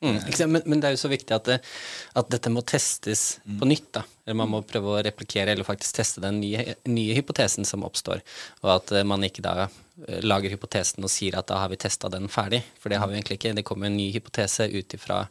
[0.00, 0.16] Mm,
[0.48, 1.58] men, men, det er jo så viktig at, det,
[2.16, 3.58] at dette må testes mm.
[3.60, 3.90] på nytt.
[3.98, 4.02] da.
[4.24, 8.24] Eller man må prøve å replikere eller faktisk teste den nye, nye hypotesen som oppstår.
[8.64, 9.72] Og at uh, man ikke da uh,
[10.24, 12.62] lager hypotesen og sier at da har vi testa den ferdig.
[12.80, 13.54] For det har vi egentlig ikke.
[13.60, 15.26] Det kommer en ny hypotese ut ifra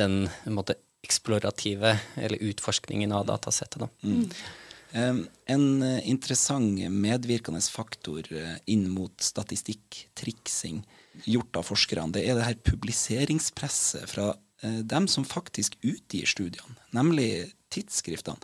[0.00, 3.80] den måte, eksplorative eller utforskningen av datasettet.
[3.80, 3.88] da.
[4.04, 5.22] Mm.
[5.48, 8.28] En uh, interessant medvirkende faktor
[8.68, 10.84] inn mot statistikk-triksing
[11.28, 14.32] gjort av forskerne, det er det her publiseringspresset fra
[14.64, 18.40] eh, dem som faktisk utgir studiene, nemlig tidsskriftene.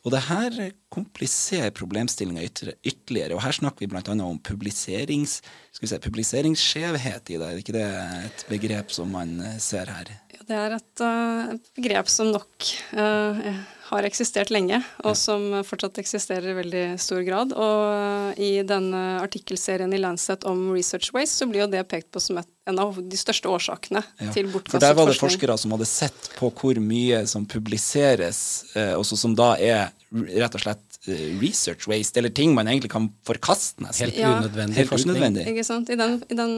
[0.00, 0.54] Og det her
[0.92, 3.36] kompliserer problemstillinga ytterligere.
[3.36, 4.14] Og her snakker vi bl.a.
[4.24, 5.40] om publiserings,
[5.76, 7.48] si, publiseringsskjevhet i det.
[7.50, 7.84] Er ikke det
[8.30, 10.14] et begrep som man eh, ser her?
[10.50, 13.52] Det er et uh, begrep som nok uh,
[13.90, 17.54] har eksistert lenge, og som fortsatt eksisterer i veldig stor grad.
[17.58, 22.10] Og eh, i denne artikkelserien i Lancet om research waste, så blir jo det pekt
[22.14, 24.30] på som et, en av de største årsakene ja.
[24.30, 24.76] til bortkastet forskning.
[24.76, 28.40] For der var det forskere som hadde sett på hvor mye som publiseres,
[28.78, 32.90] eh, og som da er rett og slett eh, research waste, eller ting man egentlig
[32.92, 34.10] kan forkaste nesten.
[34.10, 34.32] Helt ja.
[34.36, 35.16] unødvendig Helt forskning.
[35.16, 35.46] Unødvendig.
[35.48, 35.88] Ikke sant?
[35.88, 36.52] I den, i, den,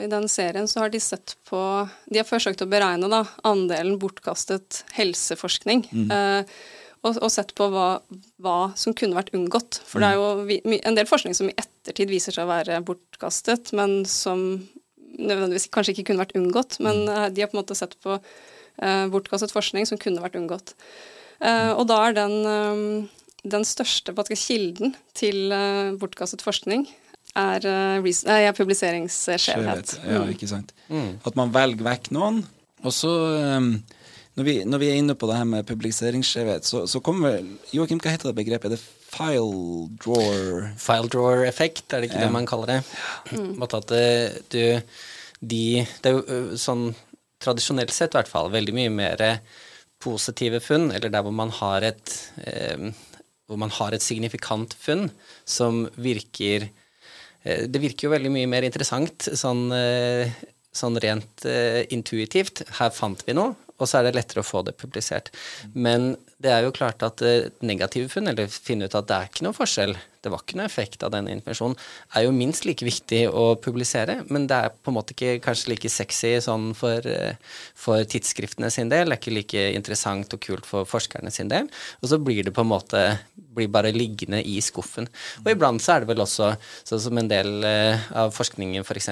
[0.00, 1.60] I den, serien så har de sett på
[2.08, 5.84] De har forsøkt å beregne da, andelen bortkastet helseforskning.
[5.92, 6.08] Mm.
[6.08, 6.56] Eh,
[7.02, 7.88] og, og, sett på hva,
[8.42, 9.82] hva, som kunne vært unngått.
[9.84, 10.06] For mm.
[10.06, 14.00] det er jo en del forskning som i ettertid viser seg å være bortkastet, men
[14.08, 14.46] som
[15.16, 16.78] nødvendigvis kanskje ikke kunne vært unngått.
[16.80, 17.36] Men mm.
[17.36, 20.72] de har på en måte sett på eh, bortkastet forskning som kunne vært unngått.
[21.36, 23.08] Uh, og da er den, um,
[23.50, 26.86] den største kilden til uh, bortkastet forskning
[27.36, 29.98] er, uh, er publiseringsskjevhet.
[30.04, 30.34] Ja, mm.
[30.34, 30.74] ikke sant.
[30.88, 31.18] Mm.
[31.26, 32.44] At man velger vekk noen.
[32.84, 33.10] Og så,
[33.56, 33.72] um,
[34.36, 37.40] når, vi, når, vi, er inne på det her med publiseringsskjevhet, så, så kommer
[37.72, 38.70] Joakim, hva heter det begrepet?
[38.70, 42.26] Er det file drawer File drawer-effekt, er det ikke Ja.
[42.28, 42.80] det man kaller det?
[43.32, 43.62] Mm.
[43.62, 44.80] at eh, du
[45.40, 46.94] de, Det er jo sånn
[47.42, 49.40] tradisjonelt sett i hvert fall veldig mye mer
[50.00, 52.92] positive funn, eller der hvor man har et eh,
[53.46, 55.08] hvor man har et signifikant funn
[55.46, 56.68] som virker
[57.44, 60.34] eh, Det virker jo veldig mye mer interessant sånn, eh,
[60.74, 62.64] sånn rent eh, intuitivt.
[62.80, 65.30] Her fant vi noe, og så er det lettere å få det publisert.
[65.74, 67.22] Men det er jo klart at
[67.64, 70.68] negative funn, eller finne ut at det er ikke noen forskjell, det var ikke noe
[70.68, 71.76] effekt av denne informasjonen,
[72.16, 75.72] er jo minst like viktig å publisere, men det er på en måte ikke kanskje
[75.74, 77.38] like sexy sånn for, eh,
[77.74, 81.70] for tidsskriftene sin del, det er ikke like interessant og kult for forskerne sin del,
[82.02, 83.02] og så blir det på en måte
[83.56, 85.08] blir bare liggende i skuffen.
[85.44, 86.50] Og iblant så er det vel også
[86.86, 89.10] sånn som en del eh, av forskningen f.eks.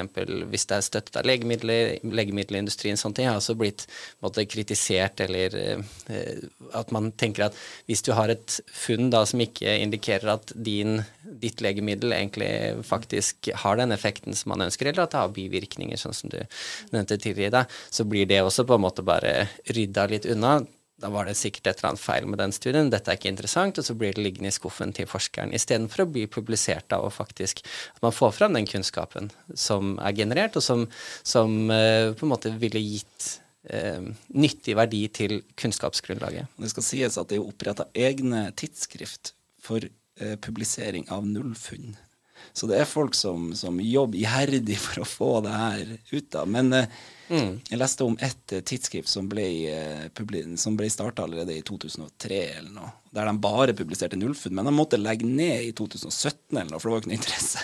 [0.52, 4.46] hvis det er støttet av legemidler, legemiddelindustrien, sånne ting, har også blitt på en måte,
[4.50, 6.44] kritisert eller eh,
[6.76, 10.93] at man tenker at hvis du har et funn da som ikke indikerer at din,
[11.22, 12.50] ditt legemiddel egentlig
[12.86, 16.40] faktisk har den effekten som man ønsker, eller at det har bivirkninger, sånn som du
[16.94, 20.58] nevnte tidligere, så blir det også på en måte bare rydda litt unna.
[21.00, 23.78] Da var det sikkert et eller annet feil med den studien, dette er ikke interessant,
[23.80, 27.12] og så blir det liggende i skuffen til forskeren, istedenfor å bli publisert av og
[27.16, 30.86] faktisk at man får fram den kunnskapen som er generert, og som,
[31.26, 33.26] som eh, på en måte ville gitt
[33.68, 34.06] eh,
[34.38, 36.54] nyttig verdi til kunnskapsgrunnlaget.
[36.62, 39.82] Det skal sies at det er oppretta egne tidsskrift for
[40.44, 41.96] publisering av nullfunn.
[42.52, 46.44] Så det er folk som, som jobber iherdig for å få det her ut da.
[46.46, 46.86] Men eh,
[47.32, 52.40] jeg leste om ett eh, tidsskrift som ble, eh, som ble starta allerede i 2003
[52.58, 52.92] eller noe.
[53.14, 54.54] Der de bare publiserte nullfunn.
[54.54, 57.20] Men de måtte legge ned i 2017 eller noe, for det var jo ikke noe
[57.20, 57.58] interesse.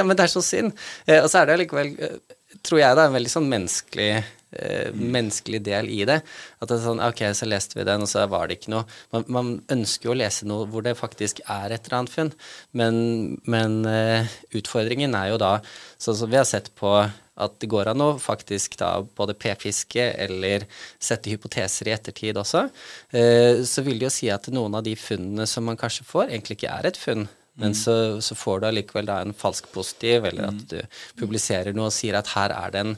[0.06, 0.76] Men, det er så synd.
[1.06, 2.36] Eh, og så er det allikevel, eh,
[2.66, 4.10] tror jeg, det er en veldig sånn menneskelig
[4.58, 6.20] eh, menneskelig del i det.
[6.60, 8.86] At det er sånn, ok, så leste vi den, og så var det ikke noe.
[9.14, 12.32] Man, man ønsker jo å lese noe hvor det faktisk er et eller annet funn,
[12.76, 12.96] men,
[13.44, 15.54] men eh, utfordringen er jo da,
[16.02, 16.98] sånn som vi har sett på
[17.36, 20.64] at det går an å faktisk da både p-fiske eller
[20.96, 22.66] sette hypoteser i ettertid også,
[23.12, 26.30] eh, så vil det jo si at noen av de funnene som man kanskje får,
[26.30, 27.26] egentlig ikke er et funn.
[27.60, 30.78] Men så, så får du allikevel da en falsk positiv, eller at du
[31.20, 32.94] publiserer noe og sier at her er det en,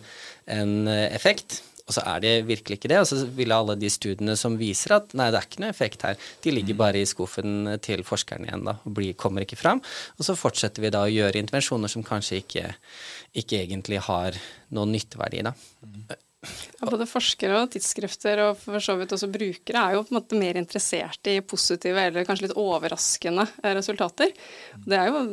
[0.58, 1.60] en eh, effekt.
[1.88, 2.98] Og så er det virkelig ikke det.
[3.00, 6.04] Og så vil alle de studiene som viser at nei, det er ikke noe effekt
[6.04, 9.80] her, de ligger bare i skuffen til forskerne igjen da, og blir, kommer ikke fram.
[10.18, 12.70] Og så fortsetter vi da å gjøre intervensjoner som kanskje ikke,
[13.40, 14.36] ikke egentlig har
[14.76, 15.46] noen nytteverdi.
[15.48, 15.54] da.
[16.38, 20.18] Ja, både forskere og tidsskrifter og for så vidt også brukere er jo på en
[20.20, 24.30] måte mer interessert i positive eller kanskje litt overraskende eh, resultater.
[24.86, 25.24] Det er jo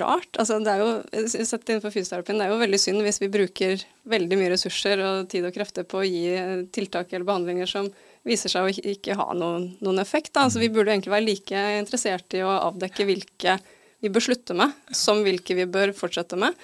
[0.00, 0.30] rart.
[0.40, 3.84] altså det er jo, sett innenfor fysioterapien, det er jo veldig synd hvis vi bruker
[4.08, 7.92] veldig mye ressurser og tid og krefter på å gi eh, tiltak eller behandlinger som
[8.26, 10.32] viser seg å ikke- ha noen, noen effekt.
[10.32, 10.48] Da.
[10.48, 13.60] Altså, vi burde egentlig være like interessert i å avdekke hvilke
[14.00, 16.56] vi bør slutte med, som hvilke vi bør fortsette med.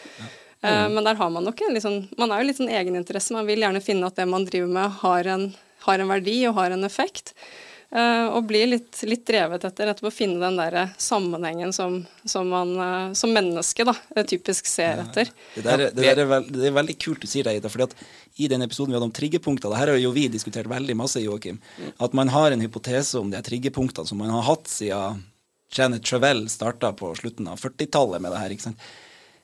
[0.62, 3.34] Eh, Men der har man nok en litt sånn Man er jo litt sånn egeninteresse.
[3.34, 5.50] Man vil gjerne finne at det man driver med, har en,
[5.88, 7.34] har en verdi og har en effekt.
[7.92, 12.48] Eh, og blir litt, litt drevet etter etterpå å finne den der sammenhengen som, som
[12.48, 15.28] man eh, som menneske da, eh, typisk ser etter.
[15.52, 17.68] Det, der, det, der er veld, det er veldig kult du sier det, Ida.
[17.68, 20.70] fordi at I den episoden vi hadde om triggerpunkter, det her har jo vi diskutert
[20.72, 21.60] veldig masse, Joakim.
[22.00, 25.20] At man har en hypotese om de triggerpunktene som man har hatt siden
[25.76, 28.56] Janet Travell starta på slutten av 40-tallet med det her.
[28.56, 28.88] ikke sant?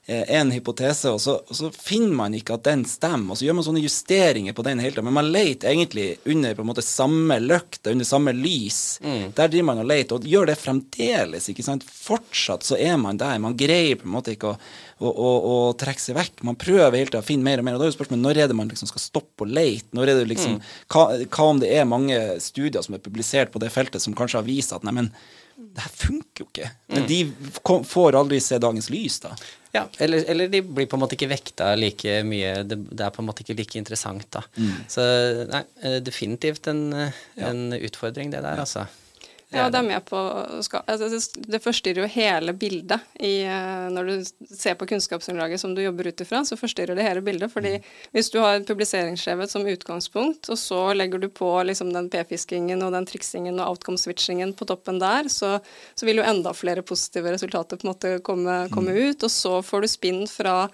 [0.09, 3.35] Eh, En hypotese, og så, og så finner man ikke at den stemmer.
[3.35, 5.05] Og så gjør man sånne justeringer på den hele tida.
[5.05, 8.79] Men man leter egentlig under på en måte samme løkte, under samme lys.
[9.37, 11.51] Der driver man og leter, og gjør det fremdeles.
[11.53, 11.85] ikke sant?
[11.85, 13.37] Fortsatt så er man der.
[13.45, 14.57] Man greier på en måte ikke å,
[15.11, 16.41] å, å, trekke seg vekk.
[16.49, 17.77] Man prøver hele tida å finne mer og mer.
[17.77, 19.93] Og da er jo spørsmålet når er det man liksom skal stoppe å lete?
[19.93, 20.57] Når er det liksom,
[20.89, 24.41] hva, hva om det er mange studier som er publisert på det feltet som kanskje
[24.41, 25.13] har vist at nei, men
[25.59, 26.69] det her funker jo ikke.
[26.95, 27.17] Men de
[27.67, 29.33] kom, får aldri se dagens lys, da.
[29.75, 32.55] Ja, eller, eller de blir på en måte ikke vekta like mye.
[32.65, 34.43] Det, det er på en måte ikke like interessant, da.
[34.89, 35.05] Så
[35.51, 37.13] nei, eh, definitivt en, en
[37.51, 38.87] en utfordring, det der, altså.
[39.51, 41.09] Ja, det er med på altså,
[41.49, 46.11] det- forstyrrer jo hele bildet i, eh, når du ser på kunnskapsgrunnlaget som du jobber
[46.11, 47.51] ut ifra, så forstyrrer det hele bildet.
[47.53, 47.79] fordi
[48.13, 52.93] hvis du har publiseringsskjevhet som utgangspunkt, og så legger du på liksom den p-fiskingen og
[52.93, 55.61] den triksingen og outcome-switchingen på toppen der, så,
[55.97, 59.23] så vil jo enda flere positive resultater på en måte komme, komme ut.
[59.25, 60.69] Og så får du spinn fra,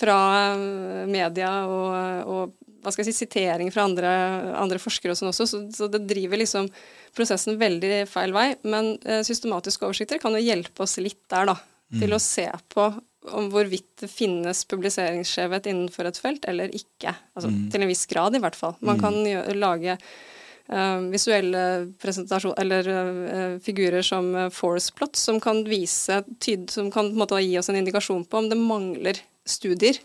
[0.00, 0.20] fra
[0.54, 2.52] eh, media og, og
[2.86, 4.10] hva skal jeg si, sitering fra andre,
[4.54, 6.68] andre forskere og sånn også, så, så det driver liksom
[7.16, 8.52] prosessen veldig feil vei.
[8.62, 11.58] Men eh, systematiske oversikter kan jo hjelpe oss litt der, da.
[11.96, 12.88] Til å se på
[13.30, 17.12] om hvorvidt det finnes publiseringsskjevhet innenfor et felt eller ikke.
[17.34, 18.74] Altså til en viss grad, i hvert fall.
[18.86, 21.62] Man kan gjøre, lage uh, visuelle
[22.02, 27.54] presentasjon, eller uh, figurer som force plot, som kan vise tyd, som kan måte gi
[27.58, 29.98] oss en indikasjon på om det mangler studier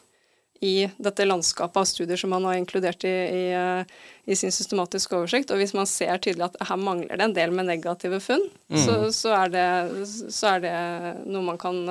[0.62, 3.46] i dette landskapet av studier som man har inkludert i, i,
[4.30, 5.50] i, sin systematiske oversikt.
[5.50, 8.78] Og hvis man ser tydelig at her mangler det en del med negative funn, mm.
[8.84, 9.66] så, så, er det,
[10.06, 10.76] så, er det,
[11.26, 11.82] noe man kan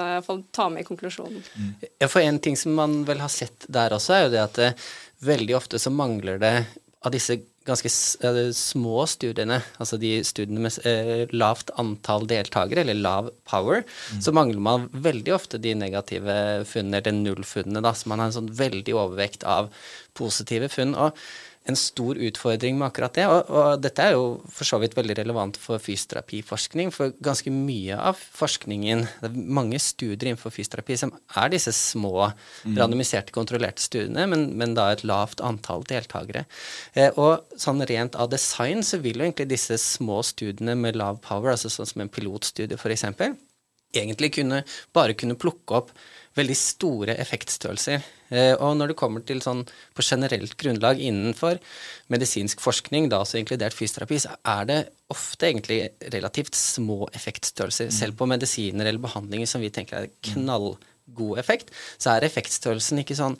[0.55, 1.43] ta med i konklusjonen.
[1.43, 1.73] Mm.
[1.99, 4.61] Ja, for en ting som man vel har sett der også, er jo det at
[4.63, 4.73] det,
[5.21, 6.55] veldig ofte så mangler det
[7.05, 7.37] av disse
[7.71, 7.91] ganske
[8.57, 14.25] små studiene, altså de studiene med eh, lavt antall deltakere, eller lav power, mm.
[14.27, 18.39] så mangler man veldig ofte de negative funnene, eller nullfunnene, da, så man har en
[18.41, 19.71] sånn veldig overvekt av
[20.19, 20.97] positive funn.
[20.99, 21.17] og
[21.69, 23.27] en stor utfordring med akkurat det.
[23.29, 27.99] Og, og, dette er jo for så vidt veldig relevant for fysioterapiforskning, for ganske mye
[28.01, 32.31] av forskningen Det er mange studier innenfor fysioterapi som er disse små,
[32.65, 32.79] mm.
[32.81, 36.47] randomiserte, kontrollerte studiene, men, men, da et lavt antall deltakere.
[36.95, 41.21] Eh, og sånn rent av design så vil jo egentlig disse små studiene med lav
[41.25, 43.07] power, altså sånn som en pilotstudie f.eks.,
[43.91, 44.63] egentlig kunne,
[44.95, 45.93] bare kunne plukke opp
[46.39, 48.05] veldig store effektstørrelser.
[48.31, 49.65] Eh, og når det kommer til sånn
[49.97, 51.59] på generelt grunnlag innenfor
[52.13, 54.79] medisinsk forskning, da også inkludert fysioterapi, så er det
[55.11, 55.83] ofte egentlig
[56.15, 57.91] relativt små effektstørrelser.
[57.91, 57.97] Mm.
[57.99, 63.19] Selv på medisiner eller behandlinger som vi tenker er knallgod effekt, så er effektstørrelsen ikke
[63.19, 63.37] sånn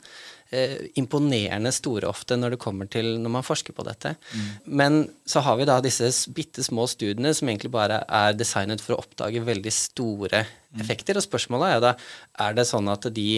[0.51, 4.17] eh, imponerende store ofte når det kommer til når man forsker på dette.
[4.35, 4.51] Mm.
[4.81, 8.97] Men så har vi da disse bitte små studiene som egentlig bare er designet for
[8.97, 10.83] å oppdage veldig store mm.
[10.83, 11.15] effekter.
[11.15, 11.95] Og spørsmålet er da
[12.47, 13.31] er det sånn at de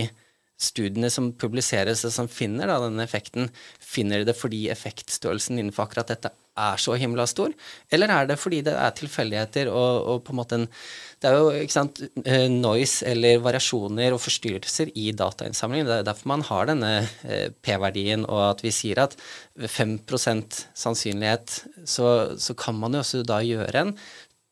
[0.64, 3.50] studiene som publiseres og som finner da, denne effekten,
[3.80, 7.54] finner det fordi effektstørrelsen innenfor akkurat dette er så himla stor,
[7.94, 10.68] eller er det fordi det er tilfeldigheter og, og, på en måte en
[11.24, 15.88] Det er jo ikke sant, eh, noise eller variasjoner og forstyrrelser i datainnsamlingen.
[15.88, 16.92] Det er derfor man har denne
[17.24, 19.16] eh, P-verdien, og at vi sier at
[19.56, 19.96] ved 5
[20.76, 23.96] sannsynlighet så, så kan man jo også da gjøre en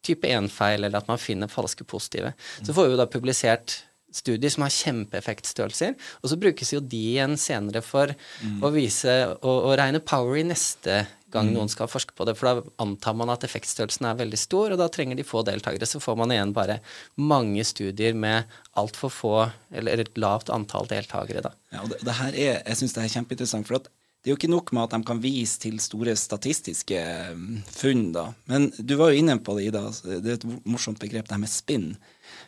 [0.01, 2.31] type 1-feil, eller at man finner falske positive.
[2.63, 3.81] Så får vi jo da publisert
[4.15, 8.59] studier som har kjempeeffektstørrelser, og så brukes jo de igjen senere for mm.
[8.63, 11.53] å vise og, og regne power i neste gang mm.
[11.55, 12.35] noen skal forske på det.
[12.39, 15.87] For da antar man at effektstørrelsen er veldig stor, og da trenger de få deltakere.
[15.87, 16.81] Så får man igjen bare
[17.19, 19.35] mange studier med altfor få,
[19.71, 21.55] eller et lavt antall deltakere, da.
[21.71, 23.69] Ja, og det, det her er, jeg syns det er kjempeinteressant.
[23.69, 23.91] for at
[24.21, 26.99] det er jo ikke nok med at de kan vise til store statistiske
[27.33, 28.27] mm, funn, da.
[28.51, 29.87] Men du var jo inne på det, Ida.
[30.05, 31.87] Det er et morsomt begrep, det her med spinn.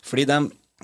[0.06, 0.38] Fordi de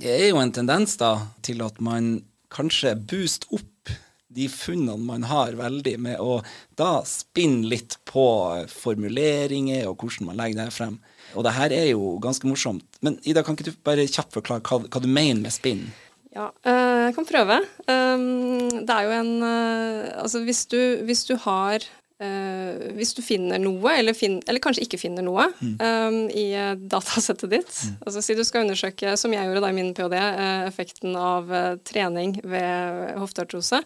[0.04, 2.20] er jo en tendens da til at man
[2.54, 3.94] kanskje booster opp
[4.30, 6.40] de funnene man har, veldig med å
[6.78, 8.26] da spinne litt på
[8.70, 11.00] formuleringer og hvordan man legger det frem.
[11.38, 12.86] Og det her er jo ganske morsomt.
[13.06, 15.88] Men Ida, kan ikke du bare kjapt forklare hva, hva du mener med spinn?
[16.36, 17.58] Ja, eh, jeg kan prøve.
[17.90, 21.86] Um, det er jo en eh, Altså hvis du, hvis du har
[22.20, 25.76] Uh, hvis du finner noe, eller, fin eller, kanskje ikke finner noe, mm.
[25.80, 26.50] um, i
[26.92, 27.94] datasettet ditt mm.
[28.04, 31.48] altså Si du skal undersøke, som jeg gjorde da i min ph.d., uh, effekten av
[31.48, 33.80] uh, trening ved hofteartrose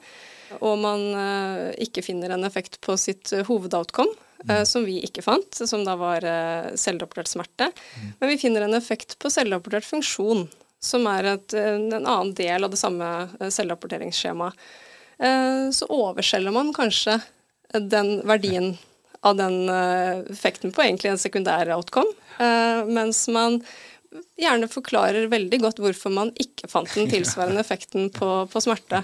[0.62, 1.00] og man
[1.82, 4.14] ikke finner en effekt på sitt hovedoutcome,
[4.46, 6.26] uh, som vi ikke fant, som da var
[6.78, 8.12] selvrapportert smerte, mm.
[8.20, 10.44] men vi finner en effekt på selvrapportert funksjon,
[10.78, 13.10] som er et, en annen del av det samme
[13.42, 14.58] selvrapporteringsskjemaet.
[15.74, 17.16] Så overselger man kanskje
[17.74, 18.74] den verdien
[19.24, 19.70] av den
[20.30, 22.12] effekten på egentlig en sekundær outcome,
[22.92, 23.62] mens man
[24.40, 29.04] gjerne forklarer veldig godt hvorfor man ikke fant den tilsvarende effekten på, på smerte.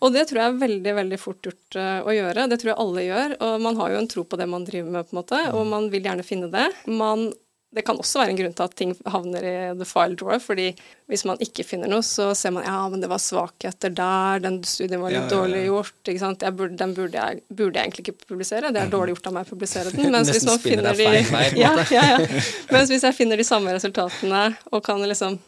[0.00, 2.46] Og det tror jeg er veldig veldig fort gjort uh, å gjøre.
[2.48, 3.34] Det tror jeg alle gjør.
[3.44, 5.66] Og man har jo en tro på det man driver med, på en måte, og
[5.68, 6.66] man vil gjerne finne det.
[6.88, 7.28] Man,
[7.70, 10.72] det kan også være en grunn til at ting havner i the file drawer, fordi
[11.10, 14.58] hvis man ikke finner noe, så ser man ja, men det var svakheter der, den
[14.66, 15.36] studien var litt ja, ja, ja.
[15.36, 16.46] dårlig gjort, ikke sant.
[16.58, 19.46] Burde, den burde jeg, burde jeg, egentlig ikke publisere, det er dårlig gjort av meg
[19.46, 20.10] å publisere den.
[20.10, 21.06] Mens hvis man finner de
[21.62, 22.42] ja, ja, ja.
[22.74, 25.38] Mens hvis jeg finner de samme resultatene og kan liksom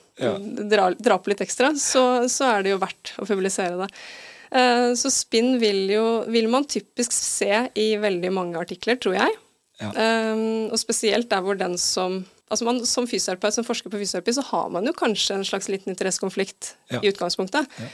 [0.70, 3.90] dra, dra, på litt ekstra, så, så er det jo verdt å publisere det.
[4.52, 9.38] Eh, så spinn vil jo vil man typisk se i veldig mange artikler, tror jeg.
[9.82, 9.90] Ja.
[10.32, 12.22] Um, og spesielt der hvor den som
[12.52, 15.70] Altså man, Som fysioterapeut, som forsker på fysioterapi, så har man jo kanskje en slags
[15.72, 16.98] liten interessekonflikt ja.
[17.00, 17.64] i utgangspunktet.
[17.80, 17.86] Ja.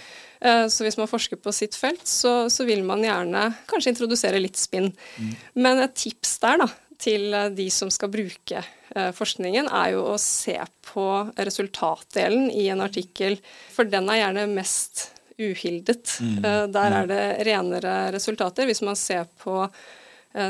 [0.42, 4.40] Uh, så hvis man forsker på sitt felt, så, så, vil man gjerne kanskje introdusere
[4.42, 4.90] litt spinn.
[5.14, 5.30] Mm.
[5.62, 6.66] Men et tips der da,
[6.98, 10.58] til de som skal bruke uh, forskningen, er jo å se
[10.90, 11.06] på
[11.38, 13.38] resultatdelen i en artikkel,
[13.70, 16.18] for den er gjerne mest uhildet.
[16.20, 16.38] Mm.
[16.42, 17.10] Uh, der er mm.
[17.12, 18.66] det renere resultater.
[18.66, 19.62] Hvis man ser på,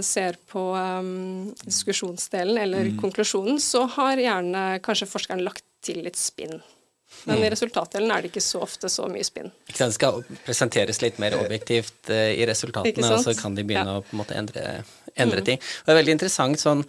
[0.04, 2.96] ser på um, diskusjonsdelen eller mm.
[3.00, 6.58] konklusjonen, så har gjerne kanskje forskeren lagt til litt spinn.
[7.24, 9.48] Men i resultatdelen er det ikke så ofte så mye spinn.
[9.70, 14.02] Det skal presenteres litt mer objektivt uh, i resultatene, og så kan de begynne ja.
[14.02, 14.66] å på en måte endre,
[15.14, 15.46] endre mm.
[15.46, 15.62] ting.
[15.62, 16.84] Og det er veldig interessant sånn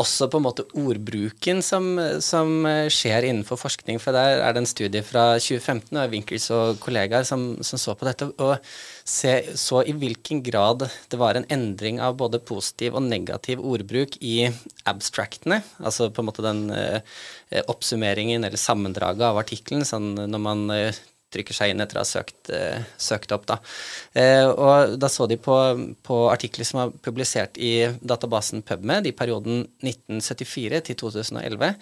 [0.00, 1.90] også på en måte ordbruken som,
[2.24, 4.00] som, skjer innenfor forskning.
[4.00, 7.96] For der er det en studie fra 2015 av Winkels og kollegaer som, som så
[7.98, 8.56] på dette, og
[9.04, 14.18] se, så i hvilken grad det var en endring av både positiv og negativ ordbruk
[14.20, 14.48] i
[14.88, 17.00] abstractene, altså på en måte den eh,
[17.66, 22.08] oppsummeringen eller sammendraget av artikkelen, sånn når man eh, trykker seg inn etter å ha
[22.08, 23.46] søkt, eh, søkt opp.
[23.48, 23.58] Da.
[24.18, 25.56] Eh, og da så de på,
[26.04, 31.74] på, artikler som var publisert i databasen PubMed i perioden 1974 til 2011.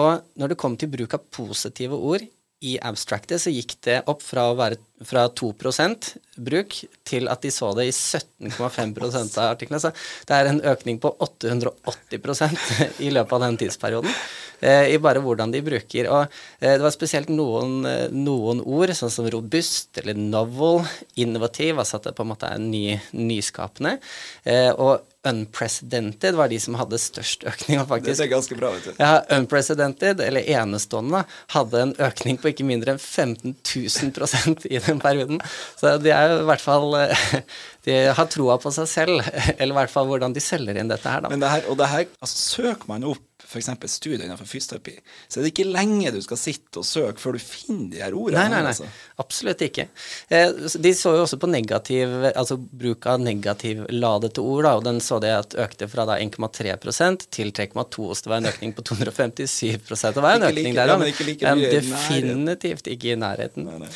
[0.00, 2.24] Og når det kom til bruk av positive ord
[2.64, 6.14] i abstractet, så gikk det opp fra å være fra 2%
[6.46, 9.80] bruk til at de så det i 17,5% av artiklene.
[9.82, 9.92] Så
[10.28, 14.16] det er en økning på 880% i løpet av den tidsperioden.
[14.64, 16.08] Eh, I bare hvordan de bruker.
[16.08, 16.22] Og
[16.60, 20.84] eh, det var spesielt noen, eh, noen, ord, sånn som robust eller novel,
[21.20, 23.98] innovativ, altså at det på en måte er ny, nyskapende.
[24.80, 27.80] Og unprecedented var de som hadde størst økning.
[27.92, 28.18] faktisk.
[28.18, 28.92] Det er ganske bra, vet du.
[29.00, 35.02] Ja, unprecedented, eller enestående, hadde en økning på ikke mindre enn 15 000 i den
[35.02, 35.42] perioden.
[35.80, 36.94] Så de er i hvert fall
[37.84, 39.18] De har troa på seg selv,
[39.58, 41.28] eller i hvert fall hvordan de selger inn dette her, da.
[41.32, 43.20] Men det her, og det her, altså søker man opp
[43.54, 43.70] f.eks.
[43.92, 44.96] studier innenfor fysioterapi,
[45.28, 48.16] så er det ikke lenge du skal sitte og søke før du finner de her
[48.16, 48.42] ordene.
[48.42, 48.72] Nei, nei, nei.
[48.74, 48.88] Altså.
[49.22, 49.86] Absolutt ikke.
[50.28, 50.50] Eh,
[50.84, 55.20] de så jo også på negativ, altså bruk av negativladete ord, da, og den så
[55.22, 60.22] det at økte fra 1,3% til 3,2, så det var en økning på 257% Det
[60.24, 63.68] var en økning like, der, men, ikke like men definitivt ikke i nærheten.
[63.68, 63.92] Nei, nei.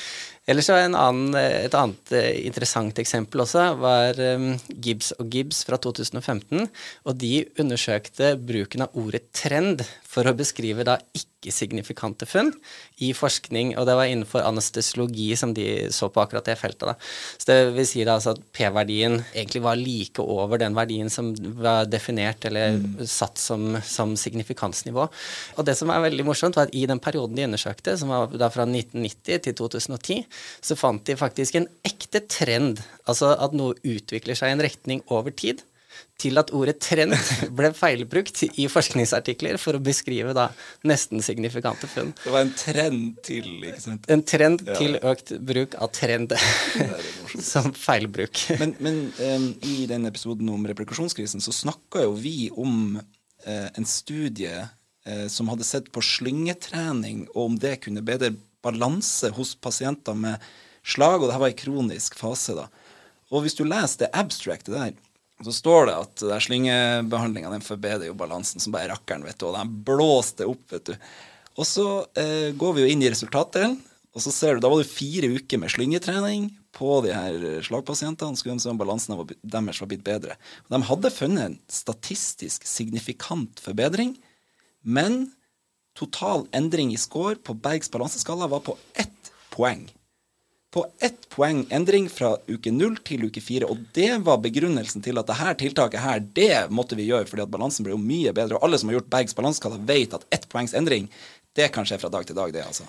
[0.49, 5.77] Ellers så annen, Et annet eh, interessant eksempel også var um, Gibbs og Gibbs fra
[5.77, 6.65] 2015.
[7.05, 10.97] Og de undersøkte bruken av ordet trend for å beskrive da
[11.39, 12.51] ikke-signifikante funn
[13.05, 16.89] i forskning, og det var innenfor anestesiologi som de så på akkurat det feltet.
[16.89, 16.95] da.
[17.39, 21.31] Så det vil si altså at P-verdien egentlig var like over den verdien som
[21.63, 23.07] var definert eller mm.
[23.07, 25.09] satt som, som, signifikansnivå.
[25.57, 28.35] Og det som er veldig morsomt, var at i den perioden de undersøkte, som var
[28.35, 30.27] da fra 1990 til 2010,
[30.61, 35.05] så fant de faktisk en ekte trend, altså at noe utvikler seg i en retning
[35.07, 35.63] over tid
[36.19, 37.15] til at ordet trend
[37.59, 40.49] ble feilbrukt i forskningsartikler for å beskrive da
[40.89, 42.11] nesten signifikante funn.
[42.25, 44.09] Det var en trend til, ikke sant?
[44.11, 44.79] En trend ja.
[44.79, 46.35] til økt bruk av trend
[47.53, 48.45] som feilbruk.
[48.59, 53.89] Men, men um, i den episoden om replikasjonskrisen så snakka jo vi om uh, en
[53.89, 60.19] studie uh, som hadde sett på slyngetrening, og om det kunne bedre balanse hos pasienter
[60.19, 60.43] med
[60.83, 62.59] slag, og det her var i kronisk fase.
[62.59, 62.67] da.
[63.31, 64.97] Og hvis du leser det abstractet der,
[65.45, 69.47] så står det at der slyngebehandlinga den forbedrer jo balansen som bare rakkeren, vet du.
[69.51, 70.95] Og den blåste opp, vet du.
[71.59, 71.87] Og så
[72.19, 73.77] eh, går vi jo inn i resultatdelen,
[74.15, 78.39] og så ser du, da var det fire uker med slyngetrening på de her slagpasientene.
[78.39, 80.35] Skulle se om balansen deres var blitt bedre.
[80.67, 84.17] Og de hadde funnet en statistisk signifikant forbedring,
[84.83, 85.29] men
[85.99, 89.87] total endring i score på Bergs balanseskala var på ett poeng
[90.75, 93.69] på ett poeng endring fra uke null til uke fire.
[93.71, 97.53] Og det var begrunnelsen til at dette tiltaket her, det måtte vi gjøre fordi at
[97.53, 98.59] balansen ble jo mye bedre.
[98.59, 101.09] Og alle som har gjort Bergs balanseskala, vet at ett poengs endring,
[101.57, 102.85] det kan skje fra dag til dag, det, altså.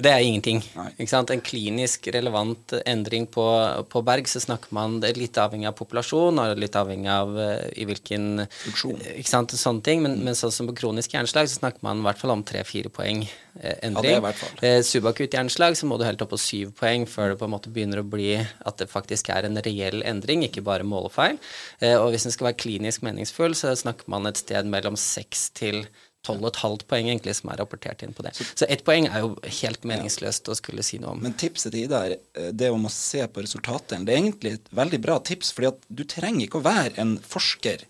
[0.00, 0.62] Det er ingenting.
[1.04, 3.44] En klinisk relevant endring på,
[3.92, 7.66] på, Berg, så snakker man det litt avhengig av populasjon og litt avhengig av uh,
[7.76, 9.02] i hvilken Funksjon.
[9.20, 10.00] Ikke sant, sånne ting.
[10.00, 10.24] Men, mm.
[10.24, 13.20] men sånn som på kronisk hjerneslag så snakker man i hvert fall om tre-fire poeng
[13.26, 14.16] eh, endring.
[14.16, 14.32] Ja,
[14.64, 17.52] eh, subakutt hjerneslag så må du helt opp på syv poeng før det på en
[17.52, 21.36] måte begynner å bli at det faktisk er en reell endring, ikke bare målefeil.
[21.84, 25.50] Eh, og hvis den skal være klinisk meningsfull, så snakker man et sted mellom seks
[25.60, 25.84] til
[26.22, 28.34] 12,5 poeng egentlig som er rapportert inn på det.
[28.38, 31.24] Så ett poeng er jo helt meningsløst å skulle si noe om.
[31.24, 34.06] Men tipset til Ida er eh, det om å se på resultatene.
[34.06, 37.16] Det er egentlig et veldig bra tips, fordi at du trenger ikke å være en
[37.18, 37.86] forsker.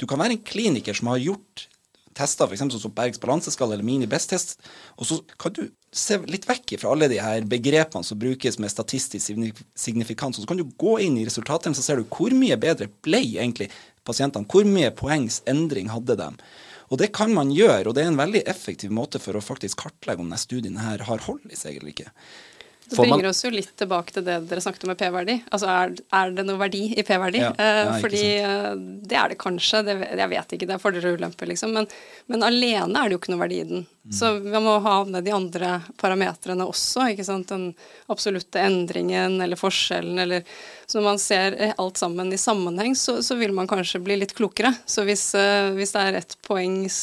[0.00, 1.66] Du kan være en kliniker som har gjort
[2.20, 2.80] tester, f.eks.
[2.82, 4.58] som Bergs balanseskala eller Mini-Best-test,
[4.98, 5.62] og så kan du
[5.94, 9.30] se litt vekk fra alle de her begrepene som brukes med statistisk
[9.78, 12.90] signifikans, og så kan du gå inn i resultatene, så ser du hvor mye bedre
[13.04, 13.70] ble egentlig
[14.06, 16.38] pasientene, hvor mye poengs endring hadde dem.
[16.90, 19.84] Og det kan man gjøre, og det er en veldig effektiv måte for å faktisk
[19.84, 22.10] kartlegge om denne studien her har hold i seg eller ikke.
[22.90, 25.36] Det bringer oss jo litt tilbake til det dere snakket om med P-verdi.
[25.54, 27.42] Altså er, er, det noe verdi i P-verdi?
[27.42, 28.72] Ja, ja, Fordi uh,
[29.06, 31.74] det er det kanskje, det, jeg vet ikke, det er fordeler og ulemper, liksom.
[31.76, 31.86] Men,
[32.30, 33.84] men, alene er det jo ikke noe verdi i den.
[33.86, 34.14] Mm.
[34.16, 35.70] Så vi må ha med de andre
[36.00, 37.52] parametrene også, ikke sant.
[37.52, 37.68] Den
[38.10, 40.42] absolutte endringen eller forskjellen eller
[40.86, 44.34] Så når man ser alt sammen i sammenheng, så, så vil man kanskje bli litt
[44.34, 44.74] klokere.
[44.82, 47.00] Så hvis, uh, hvis det er ett poengs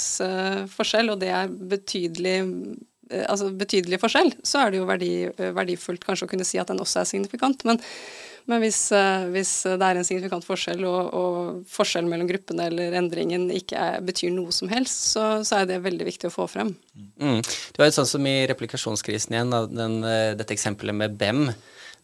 [0.75, 2.53] forskjell, og det er betydelig eh,
[3.27, 5.11] altså betydelig forskjell, så er det jo verdi,
[5.55, 7.63] verdifullt kanskje å kunne si at den også er signifikant.
[7.67, 7.79] Men,
[8.47, 8.81] men hvis,
[9.33, 14.03] hvis, det er en signifikant forskjell, og, og forskjellen mellom gruppene eller endringen ikke er,
[14.07, 16.75] betyr noe som helst, så, så, er det veldig viktig å få frem.
[17.19, 17.41] Mm.
[17.43, 19.99] Det var jo sånn som i replikasjonskrisen igjen, den,
[20.39, 21.49] dette eksempelet med BEM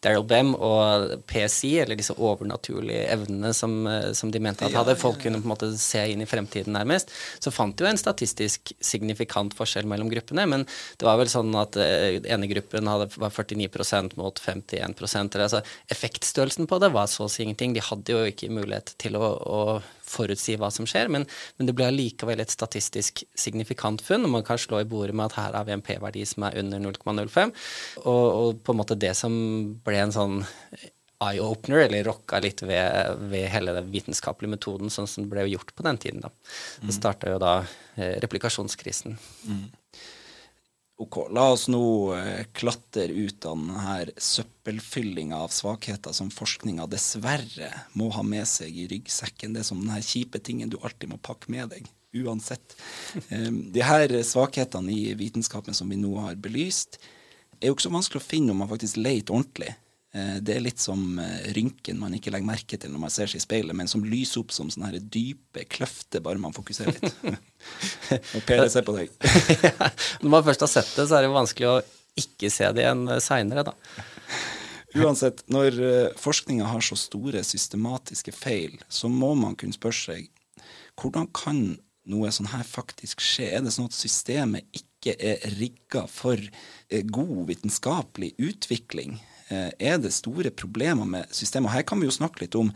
[0.03, 4.97] Daryl Bem og PSI, eller disse overnaturlige evnene som, eh, som de mente at hadde
[4.99, 7.99] folk kunne på en måte se inn i fremtiden nærmest, så fant de jo en
[7.99, 10.45] statistisk signifikant forskjell mellom gruppene.
[10.49, 10.67] Men
[10.99, 15.63] det var vel sånn at uh, ene gruppen hadde, var 49% mot 51% eller altså
[15.93, 17.75] Effektstørrelsen på det var så å si ingenting.
[17.75, 19.59] De hadde jo ikke mulighet til å, å
[20.13, 24.27] forutsi hva som skjer, men, men det blir allikevel et statistisk signifikant funn.
[24.27, 26.59] og Man kan slå i bordet med at her har vi en P-verdi som er
[26.61, 27.53] under 0,05.
[28.03, 29.33] Og, og, på en måte det som
[29.85, 30.41] ble en sånn
[31.23, 35.71] eye-opener, eller rocka litt ved, ved, hele den vitenskapelige metoden, sånn som det ble gjort
[35.75, 36.23] på den tiden.
[36.25, 36.31] da.
[36.81, 36.97] Det mm.
[36.97, 37.53] starta jo da
[37.95, 39.17] eh, replikasjonskrisen.
[39.47, 39.63] Mm.
[41.03, 41.85] Ok, la oss nå
[42.15, 48.77] eh, klatre ut av denne søppelfyllinga av svakheter som forskninga dessverre må ha med seg
[48.77, 49.51] i ryggsekken.
[49.51, 51.89] Det er som denne kjipe tingen du alltid må pakke med deg,
[52.23, 52.77] uansett.
[53.27, 57.01] Um, de her svakhetene i vitenskapen som vi nå har belyst,
[57.59, 59.73] er jo ikke så vanskelig å finne om man faktisk leter ordentlig.
[60.13, 63.31] Eh, det er litt som eh, rynken man ikke legger merke til når man ser
[63.31, 66.93] seg i speilet, men som lyser opp som sånne her dype kløfter bare man fokuserer
[66.93, 67.23] litt.
[68.37, 69.13] Og Per ser på deg.
[70.21, 71.79] når man først har sett det, så er det vanskelig å
[72.21, 73.73] ikke se det igjen eh, seinere, da.
[74.93, 75.79] Uansett, når
[76.21, 80.27] forskninga har så store systematiske feil, så må man kunne spørre seg
[81.01, 81.63] hvordan kan
[82.13, 83.47] noe sånn her faktisk skje?
[83.57, 86.37] Er det sånn at systemet ikke er rigga for
[87.09, 89.17] god vitenskapelig utvikling?
[89.53, 91.69] Eh, er det store problemer med systemet.
[91.69, 92.71] Og her kan vi jo snakke litt om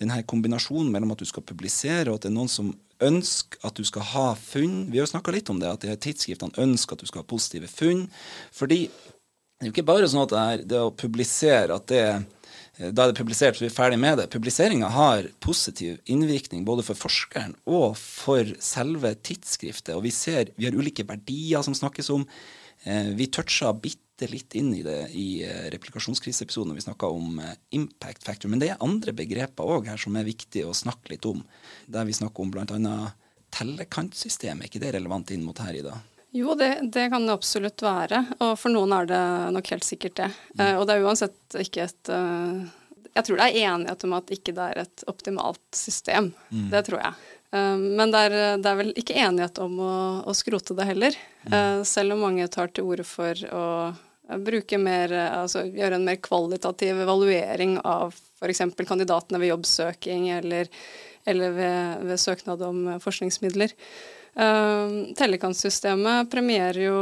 [0.00, 2.72] denne kombinasjonen mellom at du skal publisere, og at det er noen som
[3.04, 4.86] ønsker at du skal ha funn.
[4.90, 7.22] Vi har jo snakka litt om det, at de her tidsskriftene ønsker at du skal
[7.22, 8.06] ha positive funn.
[8.54, 12.04] Fordi det er jo ikke bare sånn at det, er, det å publisere at det
[12.08, 12.24] eh,
[12.90, 14.26] da er det publisert, så vi er ferdig med det.
[14.32, 19.94] Publiseringa har positiv innvirkning både for forskeren og for selve tidsskriftet.
[19.94, 22.26] Og vi ser vi har ulike verdier som snakkes om.
[22.82, 27.38] Eh, vi toucha bitte litt inn i det i eh, replikasjonskriseepisoden når vi snakka om
[27.42, 28.48] eh, impact factor.
[28.48, 31.42] Men det er andre begreper òg her som er viktig å snakke litt om.
[31.86, 32.94] Der vi snakker om bl.a.
[33.54, 34.64] tellekantsystemet.
[34.64, 35.98] Er ikke det relevant inn mot her, Ida?
[36.34, 38.24] Jo, det, det, kan det absolutt være.
[38.40, 39.20] Og for noen er det
[39.54, 40.30] nok helt sikkert det.
[40.54, 40.64] Mm.
[40.64, 42.10] Uh, og det er uansett ikke et
[43.14, 46.32] Jeg tror det er enighet om at ikke det er et optimalt system.
[46.50, 46.68] Mm.
[46.72, 47.30] Det tror jeg.
[47.54, 49.92] Men det er, det er, vel ikke enighet om å,
[50.26, 51.14] å skrote det heller.
[51.44, 51.84] Mm.
[51.86, 53.62] selv om mange tar til orde for å
[54.44, 58.62] bruke mer, altså gjøre en mer kvalitativ evaluering av f.eks.
[58.86, 60.70] kandidatene ved jobbsøking eller,
[61.28, 63.74] eller ved, ved, søknad om forskningsmidler.
[64.34, 67.00] Uh, Tellekantsystemet premierer jo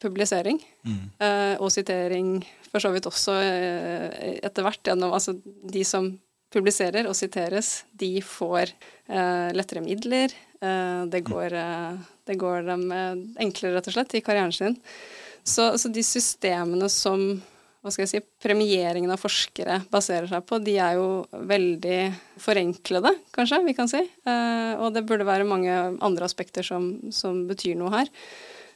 [0.00, 0.98] publisering mm.
[1.20, 2.34] uh, og sitering
[2.68, 4.10] for så vidt også uh,
[4.44, 6.12] etter hvert gjennom Altså de som
[6.52, 8.72] publiserer og siteres, de får
[9.54, 10.32] lettere midler.
[11.06, 11.54] det, går,
[12.26, 12.82] det går dem
[13.38, 14.74] enklere, rett og slett, i karrieren sin.
[15.44, 17.40] Så, så, de systemene som
[17.80, 22.00] hva skal jeg si, premieringen av forskere baserer seg på, de er jo veldig
[22.40, 24.02] forenklede, kanskje, vi kan si.
[24.04, 25.72] Eh, og det burde være mange
[26.04, 28.10] andre aspekter som, som betyr noe her.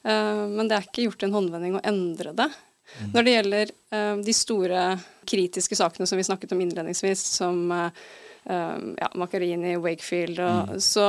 [0.09, 2.49] Eh, men det er ikke gjort en håndvending å endre det.
[2.95, 3.13] Mm.
[3.13, 4.89] Når det gjelder eh, de store
[5.29, 8.03] kritiske sakene som vi snakket om innledningsvis, som eh,
[8.45, 10.81] eh, ja, Macarini, Wakefield, og, mm.
[10.81, 11.09] så,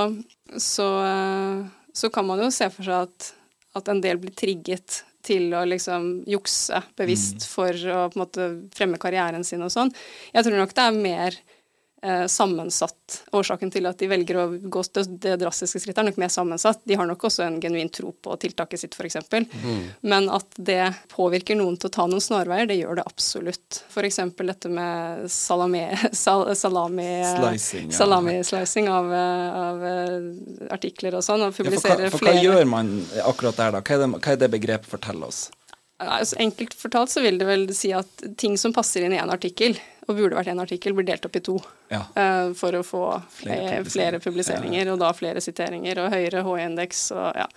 [0.58, 3.34] så, eh, så, kan man jo se for seg at,
[3.80, 7.49] at en del blir trigget til å liksom jukse bevisst mm.
[7.49, 9.91] for å på en måte fremme karrieren sin og sånn.
[10.36, 11.39] Jeg tror nok det er mer
[12.32, 13.22] sammensatt.
[13.36, 16.82] Årsaken til at de velger å gå det drastiske skrittet, er nok mer sammensatt.
[16.86, 19.18] De har nok også en genuin tro på tiltaket sitt, f.eks.
[19.32, 19.82] Mm.
[20.06, 23.82] Men at det påvirker noen til å ta noen snarveier, det gjør det absolutt.
[23.89, 24.22] F.eks.
[24.38, 25.86] dette med salami,
[26.26, 27.97] sal, salami Slicing, ja.
[27.97, 31.47] salami slicing av, av, eh, artikler og sånn.
[31.47, 32.95] Og publiserer ja, for, hva, for hva gjør man
[33.26, 33.84] akkurat der, da?
[33.86, 35.45] Hva er det, hva er det begrepet forteller oss?
[36.04, 39.32] Altså, enkelt fortalt så vil det vel si at ting som passer inn i én
[39.32, 41.56] artikkel, og burde vært én artikkel, blir delt opp i to.
[41.88, 42.02] Ja.
[42.18, 44.93] Uh, for å få flere, publiseringer, flere publiseringer ja.
[44.93, 47.48] og da flere siteringer og høyere H-indeks og ja.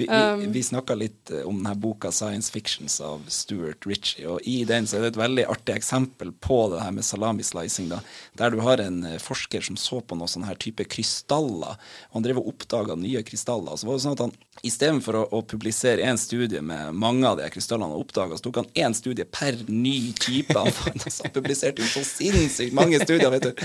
[0.00, 4.26] Vi, vi, um, vi snakka litt eh, om denne boka 'Science Fictions' av Stuart Ritchie.
[4.26, 7.90] og I den så er det et veldig artig eksempel på det her med salamislicing.
[7.92, 8.00] da,
[8.32, 11.76] Der du har en eh, forsker som så på noen sånne her type krystaller.
[11.76, 13.76] og Han drev og oppdaga nye krystaller.
[13.76, 17.38] så var det sånn at han Istedenfor å, å publisere én studie med mange av
[17.38, 20.52] de krystallene han oppdaga, så tok han én studie per ny type.
[20.52, 23.30] Han, han publiserte jo så sinnssykt mange studier.
[23.32, 23.62] vet du.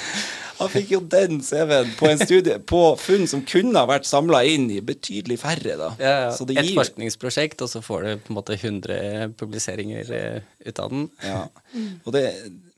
[0.62, 4.46] Han fikk jo den CV-en på en studie på funn som kunne ha vært samla
[4.48, 5.90] inn i betydelig færre, da.
[6.00, 6.32] Ja, ja.
[6.36, 10.82] Så det Et forskningsprosjekt, og så får du på en måte 100 publiseringer eh, ut
[10.82, 11.10] av den.
[11.24, 11.44] Ja.
[12.06, 12.26] Og det,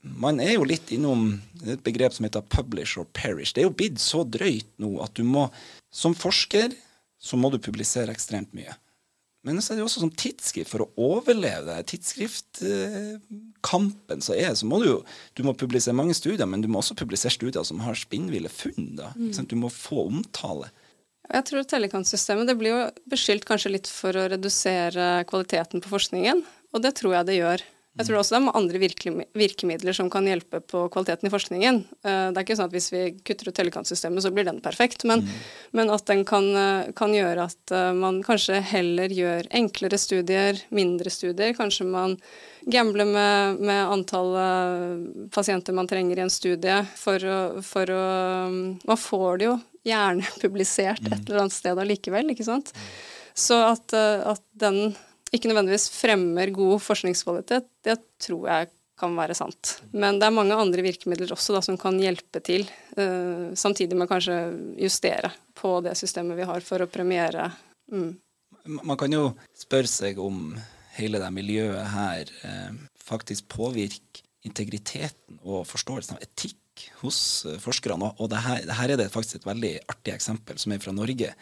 [0.02, 1.30] man er jo litt innom
[1.66, 3.54] et begrep som heter 'publish or perish'.
[3.54, 5.50] Det er jo blitt så drøyt nå at du må
[5.90, 6.74] Som forsker
[7.18, 8.76] så må du publisere ekstremt mye.
[9.46, 14.50] Men så er det jo også som tidsskrift, for å overleve det tidsskriftkampen så er,
[14.58, 14.98] så må du jo
[15.38, 18.96] Du må publisere mange studier, men du må også publisere studier som har spinnville funn.
[18.98, 19.08] da.
[19.16, 19.46] Mm.
[19.46, 20.70] Du må få omtale.
[21.28, 26.40] Jeg tror tellekantsystemet det blir jo beskyldt kanskje litt for å redusere kvaliteten på forskningen,
[26.72, 27.66] og det tror jeg det gjør.
[27.98, 28.80] Jeg tror også det er andre
[29.34, 31.80] virkemidler som kan hjelpe på kvaliteten i forskningen.
[32.06, 35.02] Eh, Det er ikke sånn at hvis vi kutter ut tellekantsystemet, så blir den perfekt,
[35.08, 35.24] men,
[35.74, 40.62] men at den kan, eh, kan gjøre at eh, man kanskje heller gjør enklere studier,
[40.70, 41.56] mindre studier.
[41.58, 42.14] Kanskje man
[42.70, 44.30] gambler med, med antall
[45.34, 48.04] pasienter man trenger i en studie for å, for å
[48.86, 49.58] Man får det jo
[49.88, 52.72] gjerne publisert et eller annet sted allikevel, ikke sant.
[53.38, 54.96] Så at, eh, at den
[55.34, 59.76] ikke nødvendigvis fremmer god forskningskvalitet, det tror jeg kan være sant.
[59.94, 62.64] Men det er mange andre virkemidler også da, som kan hjelpe til,
[62.98, 64.38] uh, samtidig med kanskje
[64.80, 67.46] justere på det systemet vi har for å premiere.
[67.92, 68.16] Mm.
[68.82, 70.50] Man kan jo spørre seg om
[70.98, 76.58] hele det miljøet her eh, faktisk påvirker integriteten og forståelsen av etikk
[77.02, 78.12] hos eh, forskerne.
[78.18, 80.94] Og det her, det her er det faktisk et veldig artig eksempel som er fra
[80.96, 81.32] Norge.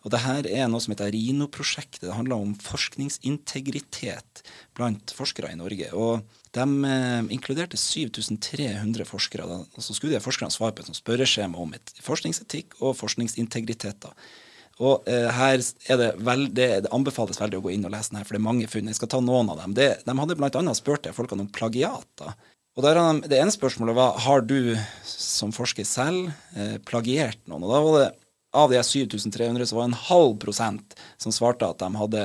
[0.00, 2.06] Og det her er noe som heter RINO-prosjektet.
[2.06, 4.44] Det handler om forskningsintegritet
[4.76, 5.90] blant forskere i Norge.
[5.92, 6.22] Og
[6.56, 9.48] de eh, inkluderte 7300 forskere.
[9.48, 9.58] Da.
[9.64, 14.00] Og så skulle de forskerne svare på et spørreskjema om et forskningsetikk og forskningsintegritet.
[14.06, 14.14] da.
[14.80, 18.14] Og eh, her er det, vel, det, det anbefales veldig å gå inn og lese
[18.14, 18.88] den her, for det er mange funn.
[18.88, 19.76] Jeg skal ta noen av dem.
[19.76, 20.62] Det, de hadde bl.a.
[20.78, 22.08] spurt de folkene om plagiat.
[22.20, 22.32] da.
[22.78, 27.64] Og der, har Det ene spørsmålet var har du som forsker selv eh, plagiert noen.
[27.66, 28.10] Og da var det
[28.52, 32.22] av de 7300 så var det en halv prosent som svarte at de hadde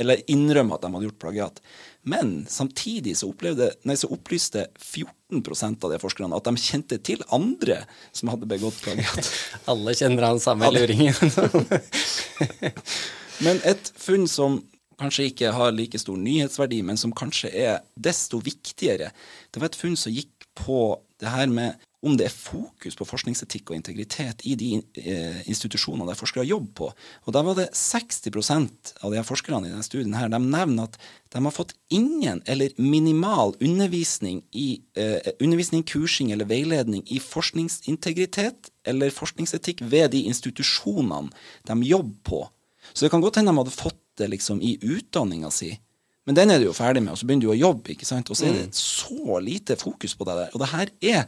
[0.00, 1.60] Eller innrømmet at de hadde gjort plagiat.
[2.08, 7.24] Men samtidig så, opplevde, nei, så opplyste 14% av de forskerne at de kjente til
[7.34, 7.82] andre
[8.16, 9.28] som hadde begått plagiat.
[9.70, 11.12] Alle kjenner han samme luringen.
[13.44, 14.62] Men et funn som
[14.98, 19.12] kanskje ikke har like stor nyhetsverdi, men som kanskje er desto viktigere,
[19.52, 23.06] det var et funn som gikk på det her med om det er fokus på
[23.08, 24.68] forskningsetikk og integritet i de
[25.02, 26.90] eh, institusjonene der forskere jobber på.
[27.26, 30.86] Og da var det 60% av de her forskerne i denne studien her, de nevner
[30.86, 30.98] at
[31.34, 38.70] de har fått ingen eller minimal undervisning i eh, undervisning, kursing eller veiledning i forskningsintegritet
[38.86, 41.34] eller forskningsetikk ved de institusjonene
[41.66, 42.44] de jobber på.
[42.94, 45.72] Så det kan godt hende de hadde fått det liksom i utdanninga si,
[46.28, 48.28] men den er du jo ferdig med, og så begynner du å jobbe, ikke sant.
[48.28, 50.50] Og så er det så lite fokus på det der.
[50.52, 51.22] Og det her er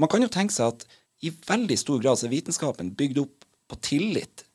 [0.00, 0.86] Man kan jo tenke seg at
[1.24, 4.46] i veldig stor grad så er vitenskapen bygd opp på tillit.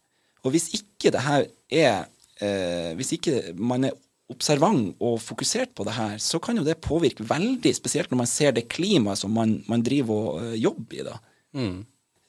[0.42, 2.08] Og hvis ikke det her er
[2.42, 3.94] eh, Hvis ikke man er
[4.32, 8.30] observant og fokusert på det her, så kan jo det påvirke veldig, spesielt når man
[8.32, 11.18] ser det klimaet som man, man driver og eh, jobber i, da.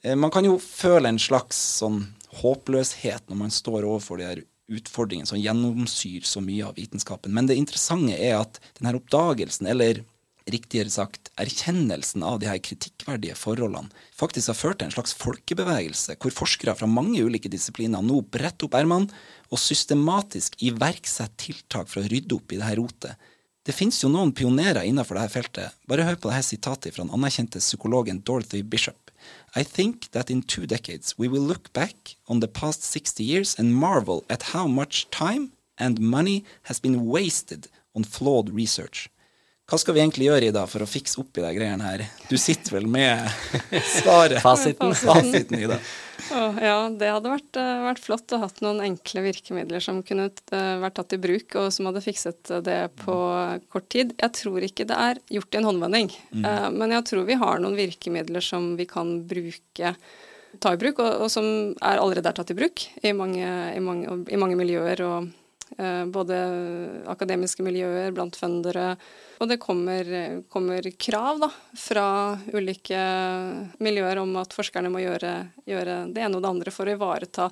[0.03, 2.03] Eh, Man kan jo føle en slags sånn
[2.43, 4.43] håpløshet når man står overfor de her
[4.79, 7.35] utfordringene som gjennomsyrer så mye av vitenskapen.
[7.35, 10.03] Men det interessante er at denne oppdagelsen, eller
[10.51, 16.17] riktigere sagt erkjennelsen av de her kritikkverdige forholdene, faktisk har ført til en slags folkebevegelse,
[16.19, 22.03] hvor forskere fra mange ulike disipliner nå bretter opp ermene og systematisk iverksetter tiltak for
[22.03, 23.31] å rydde opp i det her rotet.
[23.63, 25.77] Det finnes jo noen pionerer innenfor dette feltet.
[25.87, 28.99] Bare hør på dette sitatet fra den anerkjente psykologen Dorothy Bishop.
[29.55, 33.59] I think that in two decades we will look back on the past 60 years
[33.59, 39.11] and marvel at how much time and money has been wasted on flawed research.
[39.73, 42.03] Hva skal vi egentlig gjøre i dag for å fikse opp i de greiene her?
[42.29, 43.25] Du sitter vel med
[43.89, 44.37] svaret?
[44.45, 44.93] Fasiten.
[45.01, 45.79] Fasiten i det.
[46.37, 50.29] Oh, ja, det hadde vært, eh, vært flott å hatt noen enkle virkemidler som kunne
[50.29, 53.17] eh, vært tatt i bruk, og som hadde fikset det på
[53.73, 54.13] kort tid.
[54.21, 57.65] Jeg tror ikke det er gjort i en håndvending, eh, men jeg tror vi har
[57.65, 59.97] noen virkemidler som vi kan bruke
[60.61, 61.47] ta i bruk, og, og som
[61.81, 65.01] er allerede er tatt i bruk i mange, i mange, i mange miljøer.
[65.09, 65.39] og eh,
[66.13, 66.39] både
[67.11, 68.95] akademiske miljøer, blant fundere.
[69.43, 70.09] Og det kommer,
[70.53, 72.07] kommer krav da, fra
[72.55, 73.01] ulike
[73.83, 75.33] miljøer om at forskerne må gjøre,
[75.69, 77.49] gjøre det ene og det andre for å ivareta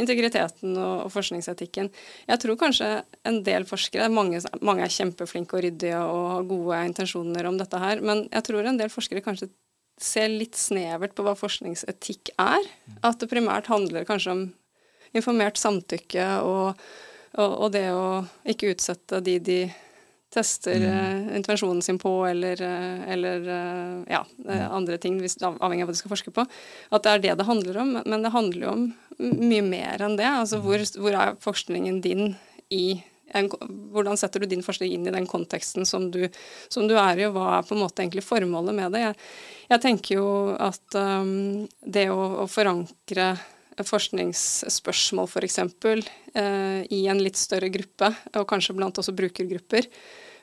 [0.00, 1.90] integriteten og, og forskningsetikken.
[2.28, 2.90] Jeg tror kanskje
[3.28, 7.80] en del forskere, mange, mange er kjempeflinke og ryddige og har gode intensjoner om dette
[7.82, 9.50] her, men jeg tror en del forskere kanskje
[10.02, 12.66] ser litt snevert på hva forskningsetikk er.
[13.06, 14.44] At det primært handler kanskje om
[15.16, 16.80] informert samtykke og,
[17.38, 19.62] og, og det å ikke utsette de de
[20.32, 21.26] tester mm.
[21.36, 22.56] intervensjonen sin på, eller,
[23.12, 23.48] eller
[24.08, 24.22] ja,
[24.72, 26.46] andre ting, hvis, avhengig av hva du skal forske på.
[26.88, 27.90] At det er det det handler om.
[28.00, 28.86] Men det handler jo om
[29.20, 30.30] mye mer enn det.
[30.30, 32.32] Altså hvor, hvor er forskningen din
[32.72, 33.02] i
[33.32, 33.48] en,
[33.92, 36.26] hvordan setter du din forskning inn i den konteksten som du,
[36.68, 39.04] som du, er i, og hva er på en måte egentlig formålet med det?
[39.06, 39.18] Jeg,
[39.72, 40.28] jeg tenker jo
[40.60, 43.32] at um, det å, å, forankre
[43.80, 45.60] forskningsspørsmål f.eks.
[45.82, 49.88] For eh, i en litt større gruppe, og kanskje blant også brukergrupper,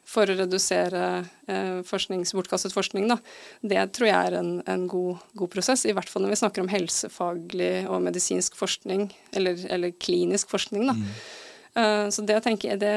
[0.09, 1.03] for å redusere
[1.49, 3.19] eh, forsknings, bortkastet forskning, da.
[3.61, 5.85] det tror jeg er en, en god, god, prosess.
[5.85, 9.05] I hvert fall når vi snakker om helsefaglig og medisinsk forskning,
[9.37, 10.89] eller, eller klinisk forskning.
[10.89, 10.97] da.
[10.97, 11.13] Mm.
[11.77, 12.95] Uh, så det tenker, det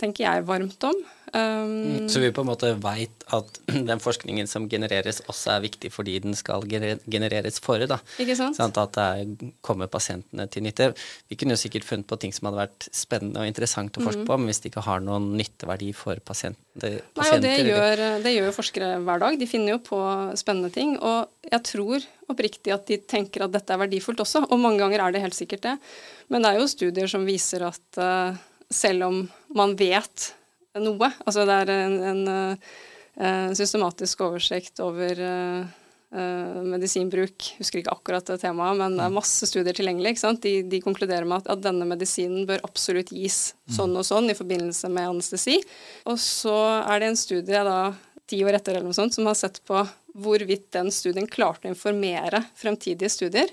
[0.00, 1.02] tenker, jeg varmt om.
[1.34, 3.56] Um, så vi på en måte veit at
[3.90, 7.98] den forskningen som genereres, også er viktig fordi den skal genereres for, da.
[8.22, 8.58] Ikke sant?
[8.58, 10.92] Sånn at det kommer pasientene til nytte.
[11.30, 14.22] Vi kunne jo sikkert funnet på ting som hadde vært spennende og interessant å forske
[14.22, 14.28] mm.
[14.30, 18.34] på, men hvis det ikke har noen nytteverdi for pasienter, Nei, og det gjør, det
[18.34, 19.36] gjør jo forskere hver dag.
[19.38, 19.98] De finner jo på
[20.38, 20.96] spennende ting.
[20.98, 25.04] Og jeg tror oppriktig at de tenker at dette er verdifullt også, og mange ganger
[25.04, 25.76] er det helt sikkert det.
[26.32, 28.38] Men det er jo studier som viser at uh,
[28.70, 29.20] selv om
[29.54, 30.32] man vet
[30.82, 31.10] noe.
[31.24, 32.20] Altså det er en, en,
[33.22, 37.50] en systematisk oversikt over uh, medisinbruk.
[37.58, 40.16] Husker ikke akkurat det temaet, men det er masse studier tilgjengelig.
[40.42, 44.38] De, de, konkluderer med at, at, denne medisinen bør absolutt gis sånn og sånn i
[44.38, 45.60] forbindelse med anestesi.
[46.10, 47.78] Og så er det en studie da
[48.30, 49.82] ti år etter eller noe sånt som har sett på
[50.14, 53.50] hvorvidt den studien klarte å informere fremtidige studier.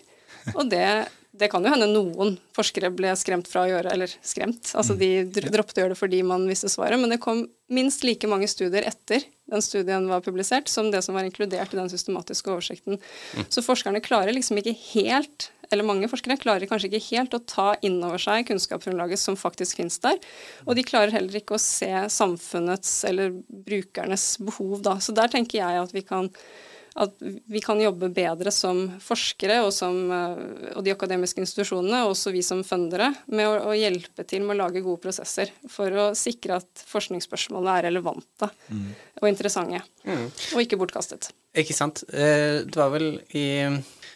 [0.56, 0.86] Og det
[1.32, 4.74] det kan jo hende noen forskere ble skremt fra å gjøre Eller skremt.
[4.76, 5.32] Altså de mm.
[5.54, 7.00] droppet å gjøre det fordi man visste svaret.
[7.00, 11.16] Men det kom minst like mange studier etter den studien var publisert, som det som
[11.16, 13.00] var inkludert i den systematiske oversikten.
[13.36, 13.48] Mm.
[13.52, 17.70] Så forskerne klarer liksom ikke helt eller mange forskere klarer kanskje ikke helt å ta
[17.86, 20.20] inn over seg kunnskapsgrunnlaget som faktisk finnes der.
[20.66, 24.98] Og de klarer heller ikke å se samfunnets eller brukernes behov da.
[25.00, 26.28] Så der tenker jeg at vi kan
[27.00, 32.16] at vi kan jobbe bedre som forskere og, som, eh, og de akademiske institusjonene, og
[32.16, 35.96] også vi som fundere, med å, å, hjelpe til med å lage gode prosesser for
[35.96, 38.92] å sikre at forskningsspørsmålene er relevante mm.
[39.22, 40.28] og interessante, mm.
[40.28, 41.32] og ikke bortkastet.
[41.58, 42.04] Ikke sant.
[42.12, 43.48] Eh, det var vel i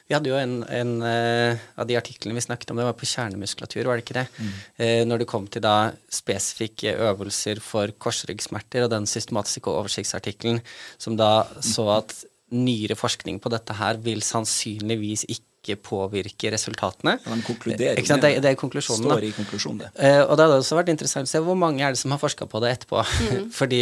[0.06, 3.08] vi hadde jo en, en uh, av de artiklene vi snakket om, det var på
[3.10, 4.26] kjernemuskulatur, var det ikke det?
[4.38, 4.52] Mm.
[4.78, 5.78] Uh, når det kom til da
[6.14, 10.62] spesifikke øvelser for korsryggsmerter, og den systematiske oversiktsartikkelen
[11.02, 12.14] som da så at
[12.56, 17.16] nyere forskning på dette her vil sannsynligvis ikke påvirke resultatene.
[17.26, 18.22] Men de konkluderer ikke sant?
[18.22, 19.08] Det, det er konklusjonen.
[19.10, 19.88] Står i konklusjonen, det.
[19.98, 22.22] Uh, og det hadde også vært interessant å se hvor mange er det som har
[22.22, 23.02] forska på det etterpå.
[23.02, 23.48] Mm.
[23.60, 23.82] Fordi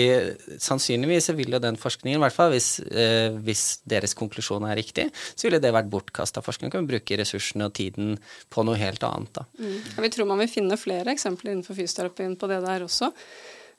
[0.64, 2.70] sannsynligvis vil jo den forskningen, i hvert fall hvis,
[3.44, 6.72] hvis, deres konklusjon er riktig, så ville det vært bortkasta forskning.
[6.72, 8.16] Kan vi bruke ressursene og tiden
[8.54, 9.48] på noe helt annet, da.
[9.60, 9.76] Mm.
[9.98, 13.12] Ja, vi tror man vil finne flere eksempler innenfor fysioterapien på det der også.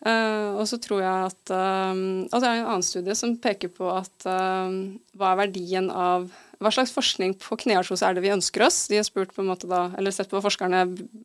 [0.04, 1.96] Uh, og så tror jeg at uh,
[2.28, 4.68] altså Det er en annen studie som peker på at uh,
[5.16, 6.26] hva er verdien av
[6.60, 8.82] Hva slags forskning på kneartrose er det vi ønsker oss?
[8.92, 10.82] De har spurt på en måte da, eller sett på hva forskerne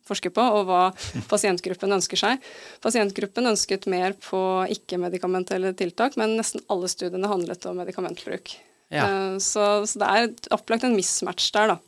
[0.08, 0.80] forsker på, og hva
[1.32, 2.48] pasientgruppen ønsker seg.
[2.80, 4.40] Pasientgruppen ønsket mer på
[4.72, 8.56] ikke-medikamentelle tiltak, men nesten alle studiene handlet om medikamentbruk.
[8.90, 9.06] Ja.
[9.38, 11.78] Så, så, det er opplagt en mismatch der, da.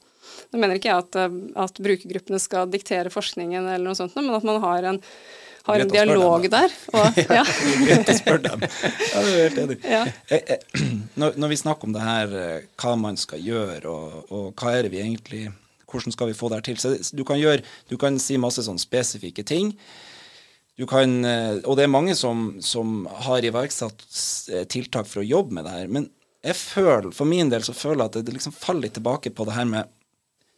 [0.52, 1.20] Nå mener ikke jeg at,
[1.66, 5.02] at brukergruppene skal diktere forskningen, eller noe sånt, men at man har en
[5.66, 6.74] har en dialog der.
[6.92, 7.42] Og, ja.
[7.86, 8.62] Greit å spørre dem.
[8.66, 9.78] Ja, det er helt enig.
[9.86, 10.04] Ja.
[10.28, 10.86] Eh, eh,
[11.20, 14.76] når, når, vi snakker om det her, eh, hva man skal gjøre, og, og, hva
[14.76, 15.44] er det vi egentlig
[15.92, 16.78] Hvordan skal vi få det her til?
[16.80, 17.60] Så du kan, gjøre,
[17.90, 19.74] du kan si masse sånn spesifikke ting.
[20.80, 21.18] Du kan,
[21.68, 24.00] og det er mange som, som har iverksatt
[24.72, 25.90] tiltak for å jobbe med det her.
[25.92, 26.06] Men
[26.40, 29.44] jeg føler, for min del så føler jeg at det liksom faller litt tilbake på
[29.44, 29.92] det her med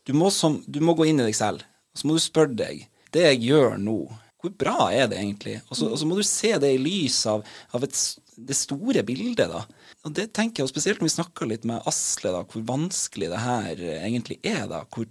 [0.07, 2.55] du må, som, du må gå inn i deg selv, og så må du spørre
[2.55, 2.85] deg
[3.15, 3.99] Det jeg gjør nå,
[4.45, 5.57] hvor bra er det egentlig?
[5.71, 7.97] Og så, og så må du se det i lys av, av et,
[8.37, 9.65] det store bildet, da.
[10.05, 13.31] Og det tenker jeg, og spesielt når vi snakker litt med Asle, da, hvor vanskelig
[13.33, 14.67] det her egentlig er.
[14.69, 15.09] da, hvor,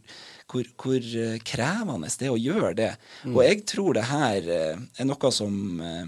[0.52, 2.92] hvor, hvor eh, krevende det er å gjøre det.
[3.24, 3.34] Mm.
[3.34, 6.06] Og jeg tror det her eh, er noe som eh,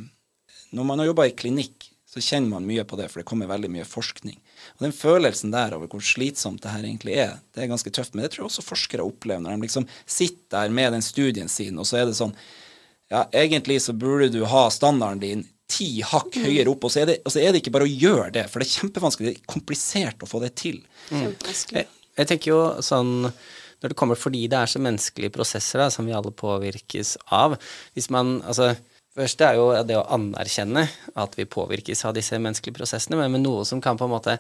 [0.76, 3.50] Når man har jobba i klinikk, så kjenner man mye på det, for det kommer
[3.50, 4.38] veldig mye forskning.
[4.78, 8.14] Og den følelsen der over hvor slitsomt det her egentlig er, det er ganske tøft.
[8.14, 11.52] Men det tror jeg også forskere opplever når de liksom sitter der med den studien
[11.52, 12.36] sin, og så er det sånn
[13.12, 16.46] ja, egentlig så burde du ha standarden din ti hakk mm.
[16.46, 18.62] høyere opp, og så, det, og så, er det, ikke bare å gjøre det, for
[18.62, 20.82] det er kjempevanskelig, det er komplisert å få det til.
[21.10, 21.32] Mm.
[21.42, 25.90] Jeg, jeg, tenker jo sånn når det kommer fordi det er så menneskelige prosesser da,
[25.94, 27.58] som vi alle påvirkes av
[27.94, 28.74] Hvis man, altså
[29.16, 30.82] Først er jo det å anerkjenne
[31.16, 34.34] at vi påvirkes av disse menneskelige prosessene, men med noe som kan på en måte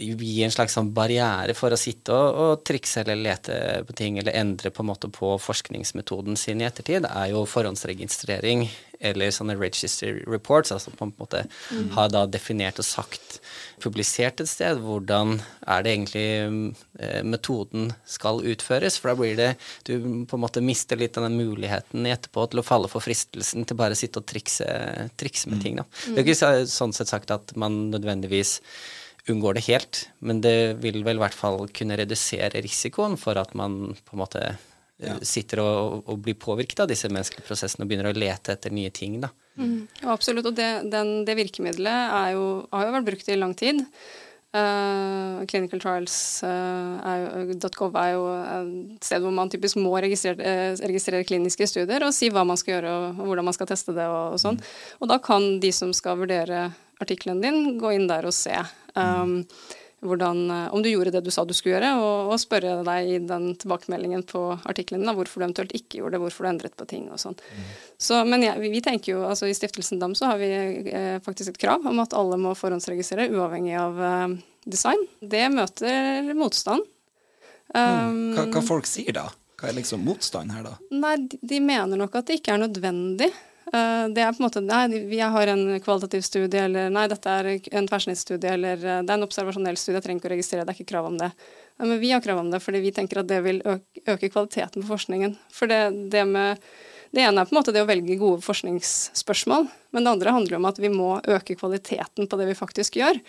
[0.00, 4.18] gi en slags sånn barriere for å sitte og, og, trikse eller lete på ting
[4.20, 8.68] eller endre på en måte på forskningsmetoden sin i ettertid, er jo forhåndsregistrering
[9.00, 11.86] eller sånne register reports, altså på en måte mm.
[11.96, 13.38] har da definert og sagt,
[13.80, 16.26] publisert et sted, hvordan er det egentlig
[17.00, 18.98] eh, metoden skal utføres.
[19.00, 19.50] For da blir det
[19.88, 19.94] Du
[20.28, 23.78] på en måte mister litt av den muligheten etterpå til å falle for fristelsen til
[23.80, 24.68] bare å sitte og trikse,
[25.16, 25.64] trikse med mm.
[25.64, 25.80] ting.
[25.80, 25.88] Da.
[26.04, 28.58] Det er ikke sånn sett sagt at man nødvendigvis
[29.28, 33.52] unngår det helt, men det vil vel i hvert fall kunne redusere risikoen for at
[33.58, 34.56] man på en måte eh,
[35.04, 35.18] ja.
[35.26, 38.92] sitter og, og, blir påvirket av disse menneskelige prosessene og begynner å lete etter nye
[38.94, 39.20] ting.
[39.24, 39.30] da.
[39.60, 43.84] Mm, absolutt, og det, den, det virkemidlet jo, har jo vært brukt i lang tid.
[44.50, 48.24] Uh, Clinicaltrials.gov uh, er jo
[48.96, 52.58] et sted hvor man typisk må registrere, uh, registrere, kliniske studier og si hva man
[52.58, 54.58] skal gjøre og, og hvordan man skal teste det og, og sånn.
[54.58, 54.66] Mm.
[54.98, 58.58] Og da kan de som skal vurdere artikkelen din, gå inn der og se
[58.94, 59.44] Um,
[60.00, 63.08] hvordan, eh, om du gjorde det du sa du skulle gjøre, og, og spørre deg
[63.08, 66.76] i den tilbakemeldingen på artikkelen da, hvorfor du eventuelt ikke gjorde det, hvorfor du endret
[66.78, 67.36] på ting og sånn.
[67.36, 67.66] Mm.
[68.00, 70.48] Så, men ja, vi, vi, tenker jo, altså I Stiftelsen DAM så har vi
[70.88, 75.04] eh, faktisk et krav om at alle må forhåndsregistrere, uavhengig av eh, design.
[75.20, 76.88] Det møter motstand.
[77.70, 78.24] Um, mm.
[78.38, 79.28] hva, hva folk sier da?
[79.60, 80.78] Hva er liksom motstand her, da?
[80.96, 83.28] Nei, de mener nok at det ikke er nødvendig.
[83.72, 84.82] Eh, det er på en måte Nei,
[85.14, 89.18] jeg har en kvalitativ studie, eller nei, dette er en tverrsnittsstudie, eller eh, det er
[89.18, 91.30] en observasjonell studie, jeg trenger ikke å registrere, det er ikke krav om det.
[91.78, 94.90] Men vi har krav om det fordi vi tenker at det vil øke, kvaliteten på
[94.90, 95.36] forskningen.
[95.54, 96.66] For det, det, med,
[97.14, 100.58] det ene er på en måte det å velge gode forskningsspørsmål, men det andre handler
[100.58, 103.22] om at vi må øke kvaliteten på det vi faktisk gjør.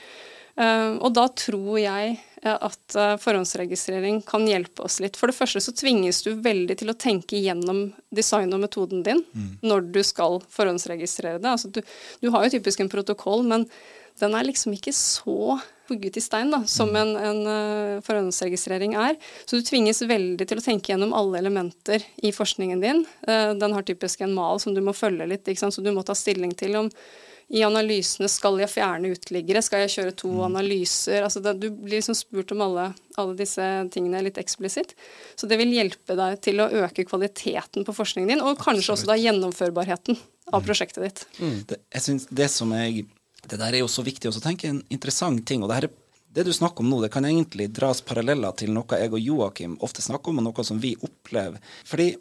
[0.60, 2.18] Uh, og da tror jeg
[2.50, 5.18] at uh, forhåndsregistrering kan hjelpe oss litt.
[5.18, 9.22] For det første så tvinges du veldig til å tenke gjennom design og metoden din
[9.30, 9.52] mm.
[9.62, 11.52] når du skal forhåndsregistrere det.
[11.52, 11.82] Altså, du,
[12.22, 13.68] du, har jo typisk en protokoll, men
[14.20, 17.00] den er liksom ikke så hugget i stein da, som mm.
[17.04, 19.18] en, en uh, forhåndsregistrering er.
[19.46, 23.06] Så du tvinges veldig til å tenke gjennom alle elementer i forskningen din.
[23.28, 26.58] den har typisk en mal som du må følge litt, så du må ta stilling
[26.58, 26.90] til om
[27.52, 30.44] i analysene skal jeg fjerne uteliggere, skal jeg kjøre to mm.
[30.46, 32.86] analyser altså det, Du blir liksom spurt om alle,
[33.20, 34.94] alle, disse tingene litt eksplisitt.
[35.36, 38.94] Så det vil hjelpe deg til å øke kvaliteten på forskningen din, og kanskje Absolutt.
[38.96, 40.20] også da gjennomførbarheten
[40.52, 40.68] av mm.
[40.70, 41.26] prosjektet ditt.
[41.42, 41.58] Mm.
[41.68, 43.10] Det, jeg synes det som jeg
[43.42, 45.64] Det der er jo så viktig å tenke en interessant ting.
[45.64, 45.96] og det her er
[46.32, 49.74] det du snakker om nå, det kan egentlig dras paralleller til noe jeg og Joakim
[49.84, 51.58] ofte snakker om, og noe som vi opplever.
[51.84, 52.14] Fordi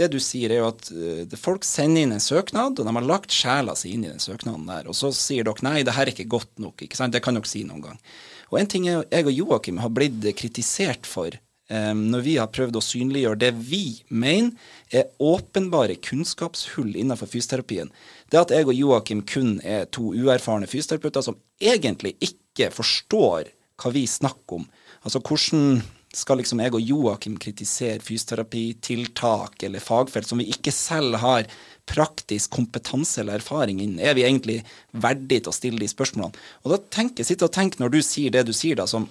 [0.00, 3.06] det du sier, er jo at uh, folk sender inn en søknad, og de har
[3.06, 4.88] lagt sjela si inn i den søknaden der.
[4.90, 6.82] Og så sier dere nei, det her er ikke godt nok.
[6.82, 7.14] ikke sant?
[7.14, 8.02] Det kan dere si noen gang.
[8.50, 11.36] Og en ting jeg og Joakim har blitt kritisert for
[11.70, 14.56] um, når vi har prøvd å synliggjøre det vi mener
[14.90, 17.92] er åpenbare kunnskapshull innenfor fysioterapien,
[18.30, 23.94] det at jeg og Joakim kun er to uerfarne fysioterapeuter som egentlig ikke forstår hva
[23.94, 24.66] vi snakker om.
[25.06, 25.80] Altså hvordan
[26.16, 31.46] skal liksom jeg og Joakim kritisere fysioterapitiltak eller fagfelt som vi ikke selv har
[31.90, 34.02] praktisk kompetanse eller erfaring innen?
[34.02, 36.34] Er vi egentlig verdige til å stille de spørsmålene?
[36.64, 39.06] Og da tenker sitter og tenker når du sier det du sier, da, som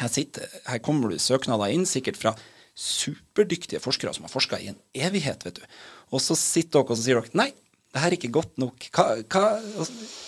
[0.00, 2.34] her, sitter, her kommer du søknader inn, sikkert fra
[2.74, 5.76] superdyktige forskere som har forska i en evighet, vet du.
[6.10, 7.52] Og så sitter dere og sier dere nei,
[7.94, 8.88] det her er ikke godt nok.
[8.90, 9.44] Hva, hva,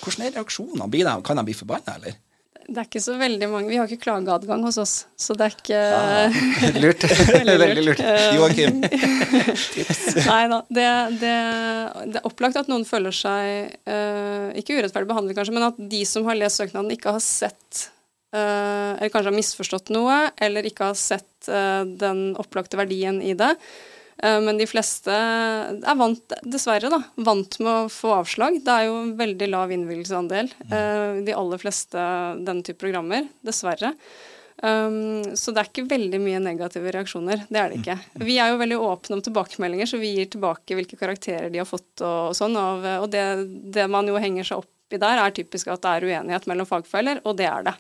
[0.05, 1.17] hvordan er reaksjonene?
[1.27, 2.21] Kan de bli forbanna, eller?
[2.67, 3.69] Det er ikke så veldig mange.
[3.71, 6.39] Vi har ikke klageadgang hos oss, så det er ikke ah,
[6.83, 7.05] Lurt.
[7.07, 8.03] veldig, veldig lurt.
[8.35, 8.81] Joakim,
[9.77, 10.01] tips?
[10.27, 10.59] Nei da.
[10.67, 10.87] Det,
[11.23, 11.35] det,
[12.11, 16.03] det, er opplagt at noen føler seg uh, ikke urettferdig behandlet, kanskje, men at de
[16.11, 17.87] som har lest søknaden, ikke har sett
[18.35, 23.37] uh, Eller kanskje har misforstått noe, eller ikke har sett uh, den opplagte verdien i
[23.39, 23.53] det.
[24.23, 28.63] Eh, men de fleste er vant, dessverre, da, vant med å få avslag.
[28.65, 30.53] Det er jo en veldig lav innvilgelsesandel.
[30.71, 32.07] Eh, de aller fleste
[32.47, 33.95] denne type programmer, dessverre.
[34.57, 37.43] Um, så det er ikke veldig mye negative reaksjoner.
[37.53, 37.97] Det er det ikke.
[38.25, 41.69] Vi er jo veldig åpne om tilbakemeldinger, så vi gir tilbake hvilke karakterer de har
[41.69, 42.57] fått og, og sånn.
[42.57, 43.25] Og, og det,
[43.75, 46.69] det, man jo henger seg opp i der, er typisk at det er uenighet mellom
[46.69, 47.77] fagfeller, og det er det.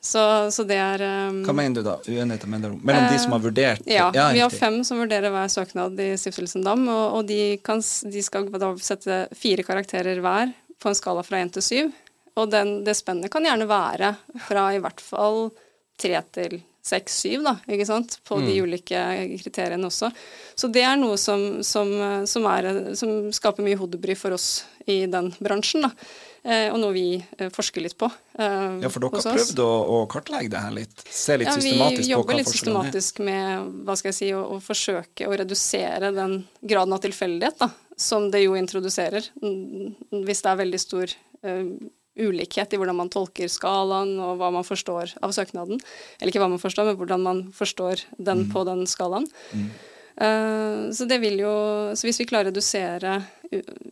[0.00, 1.98] Så, så, det er um, Hva mener du da?
[2.08, 3.82] Uenigheter mellom, mellom uh, de som har vurdert?
[3.84, 7.58] Ja, ja vi har fem som vurderer hver søknad i Stiftelsen Dam, og, og de,
[7.64, 11.92] kan, de, skal da sette fire karakterer hver på en skala fra én til syv.
[12.40, 14.14] Og den, det spennet kan gjerne være
[14.46, 15.50] fra i hvert fall
[16.00, 18.46] tre til seks, syv, da, ikke sant, på mm.
[18.48, 19.00] de ulike
[19.42, 20.08] kriteriene også.
[20.56, 21.92] Så det er noe som, som,
[22.24, 25.92] som, er, som skaper mye hodebry for oss i den bransjen, da.
[26.40, 28.08] Eh, og noe vi eh, forsker litt på.
[28.40, 31.04] Eh, ja, for dere har prøvd å, å, kartlegge det her litt?
[31.04, 34.30] Se litt ja, systematisk på hva Vi jobber litt systematisk med hva skal jeg si,
[34.32, 37.68] å, å, forsøke å redusere den graden av tilfeldighet da,
[38.00, 41.12] som det jo introduserer, hvis det er veldig stor
[41.44, 41.66] uh,
[42.16, 45.82] ulikhet i hvordan man tolker skalaen og hva man forstår av søknaden.
[46.18, 48.50] Eller ikke hva man forstår, men hvordan man forstår den mm.
[48.54, 49.28] på den skalaen.
[49.52, 49.68] Mm.
[50.20, 51.52] Uh, så jo
[51.96, 53.22] Så hvis vi klarer å redusere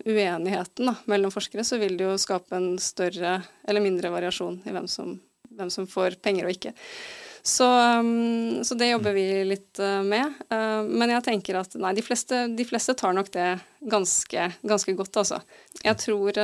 [0.04, 4.74] uenigheten da, mellom forskere, så vil det jo skape en større eller mindre variasjon i
[4.74, 5.16] hvem som,
[5.50, 6.74] hvem som får penger og ikke.
[7.42, 7.66] Så,
[7.98, 10.36] um, så, det jobber vi litt uh, med.
[10.52, 13.48] Uh, men jeg tenker at nei, de fleste, de fleste tar nok det
[13.80, 15.40] ganske, ganske godt, altså.
[15.80, 16.38] Jeg tror,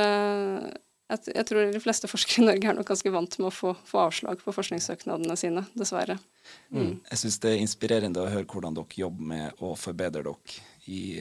[1.11, 3.73] jeg, jeg tror, de fleste forskere i Norge er nok ganske vant med å få,
[3.87, 6.17] få avslag på forskningssøknadene sine, dessverre.
[6.69, 6.79] Mm.
[6.79, 6.93] Mm.
[7.11, 11.17] Jeg syns det er inspirerende å høre hvordan dere jobber med å forbedre dere i,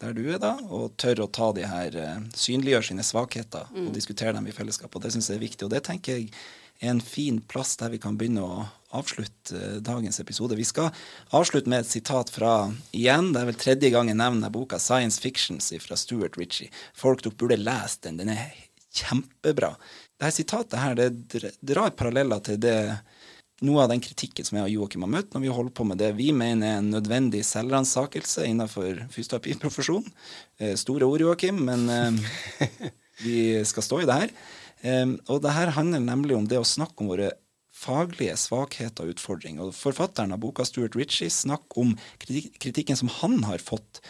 [0.00, 1.94] der du er, da, og tør å ta de her
[2.34, 3.84] Synliggjøre sine svakheter mm.
[3.86, 4.90] og diskutere dem i fellesskap.
[4.90, 5.66] Og det syns jeg er viktig.
[5.68, 6.32] Og det tenker jeg
[6.80, 8.66] er en fin plass der vi kan begynne å
[8.96, 10.56] avslutte eh, dagens episode.
[10.58, 10.90] Vi skal
[11.36, 15.20] avslutte med et sitat fra igjen, det er vel tredje gang jeg nevner boka 'Science
[15.22, 16.70] Fictions' fra Stuart Ritchie.
[16.94, 18.20] Folk dere burde lese den.
[18.20, 18.52] Den er
[18.96, 19.74] kjempebra.
[20.16, 22.78] Dette sitatet her, det drar paralleller til det
[23.64, 26.00] noe av den kritikken som jeg og Joakim har møtt når vi holder på med
[26.02, 30.12] det vi mener er en nødvendig selvransakelse innenfor fysioterapiprofesjonen.
[30.60, 32.68] Eh, store ord, Joakim, men eh,
[33.24, 34.38] vi skal stå i det her.
[35.32, 37.30] Og det her handler nemlig om det å snakke om våre
[37.76, 39.68] faglige svakheter og utfordringer.
[39.68, 44.00] Og forfatteren av boka, Stuart Ritchie, snakker om kritikken som han har fått,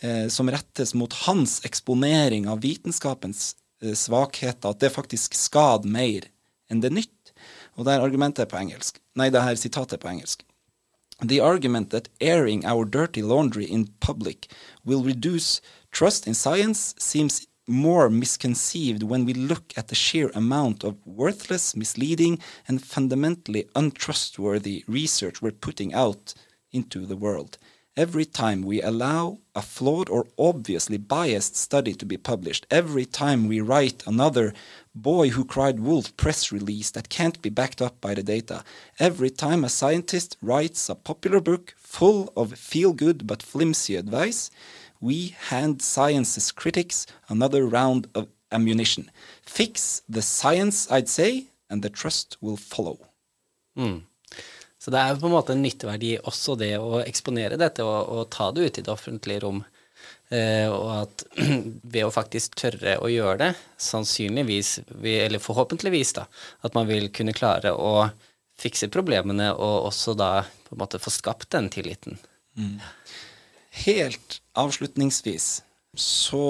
[0.00, 6.28] eh, som rettes mot hans eksponering av vitenskapens svakheter, at det faktisk skader mer
[6.70, 7.32] enn det nytt.
[7.78, 9.00] Og det er argumentet på engelsk.
[9.16, 10.44] Nei, det her sitatet på engelsk.
[11.20, 14.48] The argument that airing our dirty laundry in public
[14.84, 15.60] will reduce
[15.92, 21.76] trust in science seems more misconceived when we look at the sheer amount of worthless,
[21.76, 26.34] misleading, and fundamentally untrustworthy research we're putting out
[26.72, 27.58] into the world.
[27.96, 33.48] Every time we allow a flawed or obviously biased study to be published, every time
[33.48, 34.54] we write another
[34.94, 38.62] boy who cried wolf press release that can't be backed up by the data,
[39.00, 44.50] every time a scientist writes a popular book full of feel good but flimsy advice,
[45.00, 49.10] we hand science's critics another round of ammunition.
[49.42, 53.08] Fix the science, I'd say, and the trust will follow.
[53.76, 54.02] Mm.
[54.80, 58.30] Så det er på en måte en nytteverdi også det å eksponere dette og, og
[58.32, 59.60] ta det ut i det offentlige rom.
[60.32, 61.24] Eh, og at
[61.92, 63.50] ved å faktisk tørre å gjøre det,
[63.82, 66.26] sannsynligvis, eller forhåpentligvis, da,
[66.64, 68.08] at man vil kunne klare å
[68.60, 70.32] fikse problemene og også da
[70.66, 72.18] på en måte få skapt den tilliten.
[72.56, 72.78] Mm.
[73.84, 75.48] Helt avslutningsvis
[75.98, 76.46] så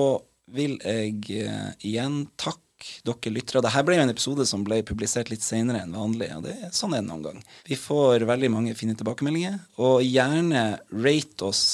[0.50, 2.69] vil jeg uh, igjen takke
[3.06, 3.62] dere lyttere.
[3.64, 6.30] Dette ble jo en episode som ble publisert litt senere enn vanlig.
[6.36, 7.42] og det er Sånn er det gang.
[7.66, 11.64] Vi får veldig mange fine tilbakemeldinger, og gjerne rate oss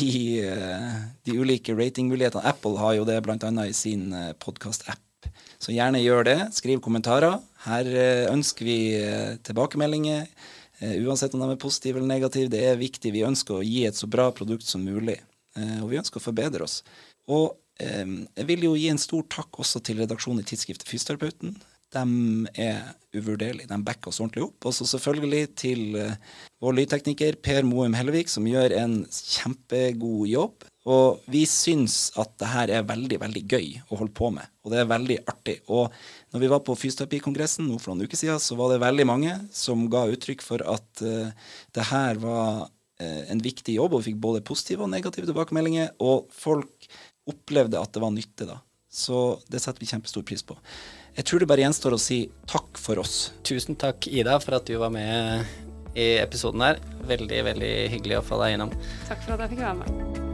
[0.00, 2.46] i uh, de ulike ratingmulighetene.
[2.48, 3.36] Apple har jo det bl.a.
[3.66, 5.28] i sin uh, eh, podkast-app.
[5.62, 6.38] Så gjerne gjør det.
[6.56, 7.36] Skriv kommentarer.
[7.68, 7.86] Her
[8.32, 8.78] ønsker vi
[9.46, 10.24] tilbakemeldinger.
[10.82, 12.50] uansett om de er positive eller negative.
[12.50, 13.12] Det er viktig.
[13.14, 15.20] Vi ønsker å gi et så bra produkt som mulig.
[15.58, 16.80] Eh, og vi ønsker å forbedre oss.
[17.30, 21.56] Og eh, jeg vil jo gi en stor takk også til redaksjonen i tidsskriftet Fysioterapeuten.
[21.92, 22.02] De
[22.56, 23.68] er uvurderlige.
[23.68, 24.68] De backer oss ordentlig opp.
[24.68, 26.14] Og så selvfølgelig til uh,
[26.64, 30.68] vår lydtekniker Per Moum Hellevik, som gjør en kjempegod jobb.
[30.88, 34.48] Og vi syns at det her er veldig, veldig gøy å holde på med.
[34.64, 35.58] Og det er veldig artig.
[35.68, 35.92] Og
[36.32, 39.36] når vi var på fysioterapikongressen nå for noen uker siden, så var det veldig mange
[39.54, 42.70] som ga uttrykk for at uh, det her var
[43.02, 45.94] Eh, en viktig jobb, og vi fikk både positive og negative tilbakemeldinger.
[46.04, 46.88] Og folk
[47.28, 48.58] opplevde at det var nytte, da.
[48.92, 50.56] Så det setter vi kjempestor pris på.
[51.16, 53.30] Jeg tror det bare gjenstår å si takk for oss.
[53.46, 55.46] Tusen takk, Ida, for at du var med
[55.96, 56.82] i episoden her.
[57.08, 58.76] Veldig, veldig hyggelig å få deg innom.
[59.08, 60.31] Takk for at jeg fikk være med.